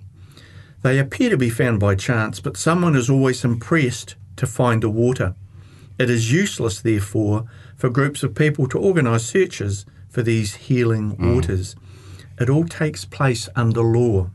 They 0.84 1.00
appear 1.00 1.30
to 1.30 1.38
be 1.38 1.50
found 1.50 1.80
by 1.80 1.96
chance, 1.96 2.40
but 2.40 2.58
someone 2.58 2.96
is 2.96 3.10
always 3.10 3.44
impressed 3.44 4.16
to 4.38 4.46
find 4.46 4.84
the 4.84 4.90
water. 4.90 5.34
It 5.98 6.10
is 6.10 6.32
useless, 6.32 6.80
therefore, 6.82 7.46
for 7.76 7.90
groups 7.90 8.22
of 8.24 8.36
people 8.36 8.68
to 8.70 8.78
organise 8.78 9.26
searches 9.26 9.86
for 10.10 10.22
these 10.22 10.56
healing 10.56 11.16
Mm. 11.18 11.36
waters. 11.36 11.76
It 12.40 12.50
all 12.50 12.66
takes 12.66 13.06
place 13.06 13.50
under 13.56 13.82
law. 13.82 14.30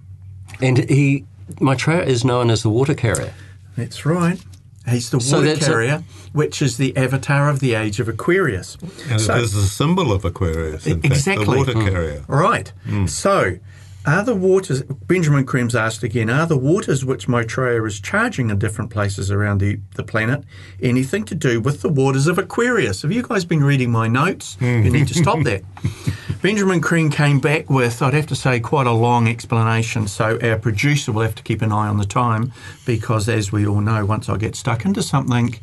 And 0.61 0.79
he, 0.91 1.25
Maitreya 1.61 2.03
is 2.03 2.25
known 2.25 2.51
as 2.51 2.63
the 2.63 2.69
water 2.71 2.95
carrier. 2.95 3.33
That's 3.77 4.05
right. 4.05 4.41
He's 4.89 5.11
the 5.11 5.21
So 5.21 5.37
water 5.39 5.49
that's 5.55 5.67
a- 5.67 5.71
carrier, 5.71 6.05
which 6.33 6.61
is 6.61 6.77
the 6.77 6.97
avatar 6.97 7.49
of 7.49 7.61
the 7.61 7.75
age 7.75 8.01
of 8.01 8.09
Aquarius. 8.09 8.77
And 9.09 9.21
So- 9.21 9.37
it 9.37 9.43
is 9.43 9.53
the 9.53 9.63
symbol 9.63 10.13
of 10.13 10.25
Aquarius, 10.25 10.87
in 10.87 11.01
Exactly. 11.05 11.45
fact, 11.57 11.67
the 11.69 11.75
water 11.75 11.91
carrier. 11.91 12.25
Right. 12.27 12.73
Hmm. 12.89 13.07
So, 13.07 13.59
are 14.05 14.25
the 14.25 14.35
waters, 14.35 14.83
Benjamin 14.83 15.47
Creme's 15.47 15.75
asked 15.75 16.03
again, 16.03 16.29
are 16.29 16.47
the 16.47 16.57
waters 16.57 17.05
which 17.05 17.29
Maitreya 17.29 17.83
is 17.85 18.01
charging 18.01 18.51
in 18.51 18.59
different 18.59 18.91
places 18.91 19.31
around 19.31 19.59
the, 19.59 19.79
the 19.95 20.03
planet 20.03 20.45
anything 20.81 21.25
to 21.27 21.35
do 21.35 21.61
with 21.61 21.83
the 21.83 21.89
waters 21.89 22.27
of 22.27 22.39
Aquarius? 22.39 23.03
Have 23.03 23.13
you 23.13 23.23
guys 23.23 23.45
been 23.45 23.63
reading 23.63 23.91
my 23.91 24.09
notes? 24.09 24.57
Hmm. 24.57 24.83
You 24.83 24.91
need 24.91 25.09
to 25.09 25.15
stop 25.15 25.43
that. 25.45 25.63
Benjamin 26.43 26.81
Creme 26.81 27.11
came 27.11 27.39
back 27.39 27.71
with, 27.71 28.03
I'd 28.03 28.15
have 28.15 28.27
to 28.27 28.35
say, 28.35 28.59
quite 28.59 28.89
a 28.89 28.93
long 28.93 29.29
explanation. 29.29 30.09
So, 30.09 30.39
our 30.43 30.59
producer 30.59 31.13
will 31.13 31.23
have 31.23 31.37
to 31.37 31.43
keep 31.45 31.63
an 31.63 31.71
eye 31.71 31.87
on 31.87 31.99
the 31.99 32.05
time 32.05 32.53
because, 32.85 33.29
as 33.29 33.53
we 33.53 33.65
all 33.65 33.81
know, 33.81 34.05
once 34.05 34.29
I 34.29 34.37
get 34.37 34.57
stuck 34.57 34.85
into 34.85 35.05
something, 35.05 35.55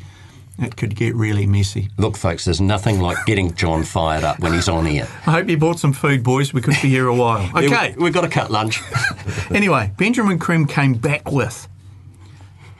it 0.61 0.75
could 0.75 0.95
get 0.95 1.15
really 1.15 1.45
messy. 1.45 1.89
Look, 1.97 2.17
folks, 2.17 2.45
there's 2.45 2.61
nothing 2.61 2.99
like 2.99 3.25
getting 3.25 3.53
John 3.55 3.83
fired 3.83 4.23
up 4.23 4.39
when 4.39 4.53
he's 4.53 4.67
on 4.67 4.87
air. 4.87 5.07
I 5.25 5.31
hope 5.31 5.49
you 5.49 5.57
bought 5.57 5.79
some 5.79 5.93
food, 5.93 6.23
boys. 6.23 6.53
We 6.53 6.61
could 6.61 6.75
be 6.81 6.89
here 6.89 7.07
a 7.07 7.15
while. 7.15 7.49
Okay. 7.59 7.93
We've 7.97 8.13
got 8.13 8.21
to 8.21 8.29
cut 8.29 8.51
lunch. 8.51 8.81
Anyway, 9.51 9.91
Benjamin 9.97 10.37
Creme 10.37 10.67
came 10.67 10.93
back 10.93 11.31
with 11.31 11.67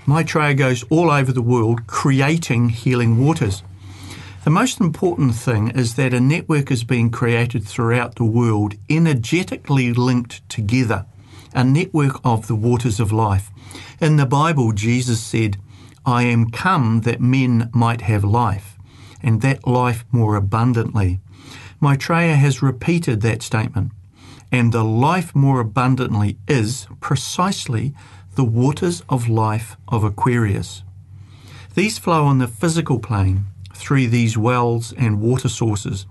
My 0.06 0.22
Maitreya 0.22 0.54
goes 0.54 0.84
all 0.84 1.10
over 1.10 1.32
the 1.32 1.42
world 1.42 1.88
creating 1.88 2.70
healing 2.70 3.24
waters. 3.24 3.63
The 4.44 4.50
most 4.52 4.80
important 4.80 5.36
thing 5.36 5.70
is 5.72 5.96
that 5.96 6.13
a 6.13 6.20
network 6.20 6.72
is 6.72 6.84
being 6.84 7.10
created 7.10 7.68
throughout 7.68 8.15
the 8.15 8.24
world, 8.24 8.76
energetically 8.89 9.92
linked 9.94 10.48
together, 10.48 11.06
a 11.54 11.63
network 11.63 12.22
of 12.24 12.48
the 12.48 12.56
waters 12.56 13.00
of 13.00 13.12
life. 13.12 13.50
In 14.00 14.15
the 14.15 14.26
Bible, 14.26 14.72
Jesus 14.72 15.22
said, 15.22 15.58
I 16.10 16.24
am 16.24 16.50
come 16.50 17.02
that 17.02 17.22
men 17.22 17.69
might 17.74 18.02
have 18.02 18.24
life, 18.24 18.78
and 19.22 19.41
that 19.41 19.67
life 19.67 20.06
more 20.12 20.36
abundantly. 20.36 21.19
Maitreya 21.80 22.36
has 22.36 22.62
repeated 22.62 23.22
that 23.22 23.41
statement 23.41 23.91
and 24.52 24.72
the 24.72 24.84
life 24.84 25.36
more 25.36 25.60
abundantly 25.60 26.38
is 26.48 26.88
precisely 27.00 27.93
the 28.36 28.43
waters 28.43 29.04
of 29.10 29.30
life 29.30 29.78
of 29.88 30.04
Aquarius. 30.04 30.84
These 31.76 32.00
flow 32.00 32.26
on 32.26 32.39
the 32.39 32.48
physical 32.48 33.00
plane 33.00 33.45
through 33.76 34.08
these 34.08 34.38
wells 34.38 34.93
and 34.93 35.22
water 35.22 35.50
sources, 35.50 36.06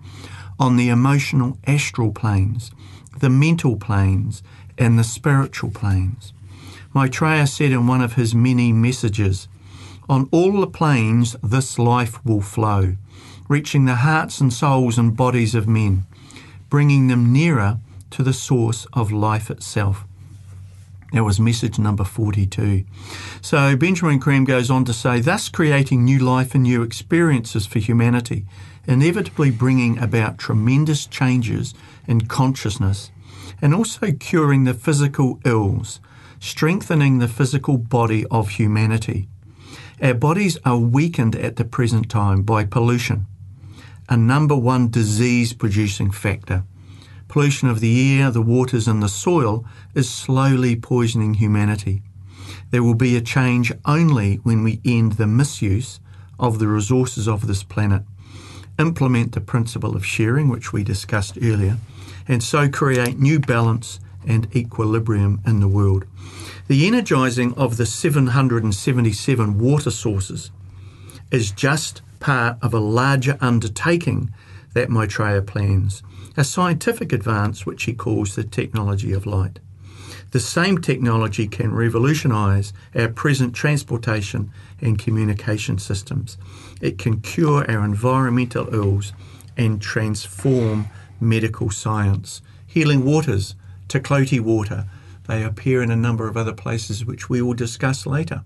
on 0.58 0.76
the 0.76 0.88
emotional 0.88 1.58
astral 1.66 2.12
planes, 2.12 2.70
the 3.18 3.30
mental 3.30 3.76
planes, 3.76 4.42
and 4.76 4.98
the 4.98 5.04
spiritual 5.04 5.70
planes. 5.70 6.32
Maitreya 6.94 7.46
said 7.46 7.72
in 7.72 7.86
one 7.86 8.00
of 8.00 8.14
his 8.14 8.34
many 8.34 8.72
messages, 8.72 9.48
On 10.08 10.26
all 10.32 10.60
the 10.60 10.66
planes 10.66 11.36
this 11.42 11.78
life 11.78 12.24
will 12.24 12.40
flow, 12.40 12.96
reaching 13.48 13.84
the 13.84 13.96
hearts 13.96 14.40
and 14.40 14.50
souls 14.52 14.96
and 14.96 15.16
bodies 15.16 15.54
of 15.54 15.68
men, 15.68 16.06
bringing 16.70 17.08
them 17.08 17.30
nearer 17.32 17.78
to 18.10 18.22
the 18.22 18.32
source 18.32 18.86
of 18.94 19.12
life 19.12 19.50
itself. 19.50 20.04
That 21.12 21.24
was 21.24 21.38
message 21.38 21.78
number 21.78 22.04
42. 22.04 22.84
So 23.42 23.76
Benjamin 23.76 24.18
Creme 24.18 24.44
goes 24.44 24.70
on 24.70 24.84
to 24.86 24.92
say, 24.92 25.20
thus 25.20 25.48
creating 25.48 26.04
new 26.04 26.18
life 26.18 26.54
and 26.54 26.62
new 26.62 26.82
experiences 26.82 27.66
for 27.66 27.78
humanity, 27.78 28.46
inevitably 28.86 29.50
bringing 29.50 29.98
about 29.98 30.38
tremendous 30.38 31.06
changes 31.06 31.74
in 32.06 32.22
consciousness, 32.22 33.10
and 33.60 33.74
also 33.74 34.12
curing 34.12 34.64
the 34.64 34.74
physical 34.74 35.38
ills, 35.44 36.00
strengthening 36.40 37.18
the 37.18 37.28
physical 37.28 37.76
body 37.76 38.24
of 38.30 38.50
humanity. 38.50 39.28
Our 40.00 40.14
bodies 40.14 40.56
are 40.64 40.78
weakened 40.78 41.34
at 41.34 41.56
the 41.56 41.64
present 41.64 42.08
time 42.08 42.42
by 42.42 42.64
pollution, 42.64 43.26
a 44.08 44.16
number 44.16 44.54
one 44.54 44.90
disease 44.90 45.52
producing 45.52 46.12
factor. 46.12 46.62
Pollution 47.26 47.68
of 47.68 47.80
the 47.80 48.20
air, 48.20 48.30
the 48.30 48.40
waters, 48.40 48.86
and 48.86 49.02
the 49.02 49.08
soil 49.08 49.64
is 49.96 50.08
slowly 50.08 50.76
poisoning 50.76 51.34
humanity. 51.34 52.02
There 52.70 52.84
will 52.84 52.94
be 52.94 53.16
a 53.16 53.20
change 53.20 53.72
only 53.84 54.36
when 54.36 54.62
we 54.62 54.80
end 54.84 55.14
the 55.14 55.26
misuse 55.26 55.98
of 56.38 56.60
the 56.60 56.68
resources 56.68 57.26
of 57.26 57.48
this 57.48 57.64
planet, 57.64 58.02
implement 58.78 59.32
the 59.32 59.40
principle 59.40 59.96
of 59.96 60.06
sharing, 60.06 60.48
which 60.48 60.72
we 60.72 60.84
discussed 60.84 61.36
earlier, 61.42 61.76
and 62.28 62.40
so 62.40 62.68
create 62.68 63.18
new 63.18 63.40
balance 63.40 63.98
and 64.26 64.54
equilibrium 64.54 65.40
in 65.46 65.60
the 65.60 65.68
world. 65.68 66.04
The 66.66 66.86
energising 66.86 67.54
of 67.54 67.76
the 67.76 67.86
777 67.86 69.58
water 69.58 69.90
sources 69.90 70.50
is 71.30 71.50
just 71.52 72.02
part 72.20 72.58
of 72.62 72.74
a 72.74 72.80
larger 72.80 73.38
undertaking 73.40 74.32
that 74.74 74.90
Maitreya 74.90 75.42
plans, 75.42 76.02
a 76.36 76.44
scientific 76.44 77.12
advance 77.12 77.64
which 77.64 77.84
he 77.84 77.94
calls 77.94 78.34
the 78.34 78.44
technology 78.44 79.12
of 79.12 79.26
light. 79.26 79.58
The 80.30 80.40
same 80.40 80.78
technology 80.78 81.48
can 81.48 81.74
revolutionise 81.74 82.74
our 82.94 83.08
present 83.08 83.54
transportation 83.54 84.52
and 84.80 84.98
communication 84.98 85.78
systems. 85.78 86.36
It 86.82 86.98
can 86.98 87.20
cure 87.20 87.68
our 87.70 87.82
environmental 87.82 88.72
ills 88.74 89.14
and 89.56 89.80
transform 89.80 90.88
medical 91.18 91.70
science. 91.70 92.42
Healing 92.66 93.04
waters, 93.06 93.54
Tlacote 93.88 94.40
water, 94.40 94.86
They 95.26 95.44
appear 95.44 95.82
in 95.82 95.90
a 95.90 95.96
number 95.96 96.26
of 96.26 96.36
other 96.36 96.54
places 96.54 97.04
which 97.04 97.28
we 97.28 97.42
will 97.42 97.54
discuss 97.54 98.06
later. 98.06 98.42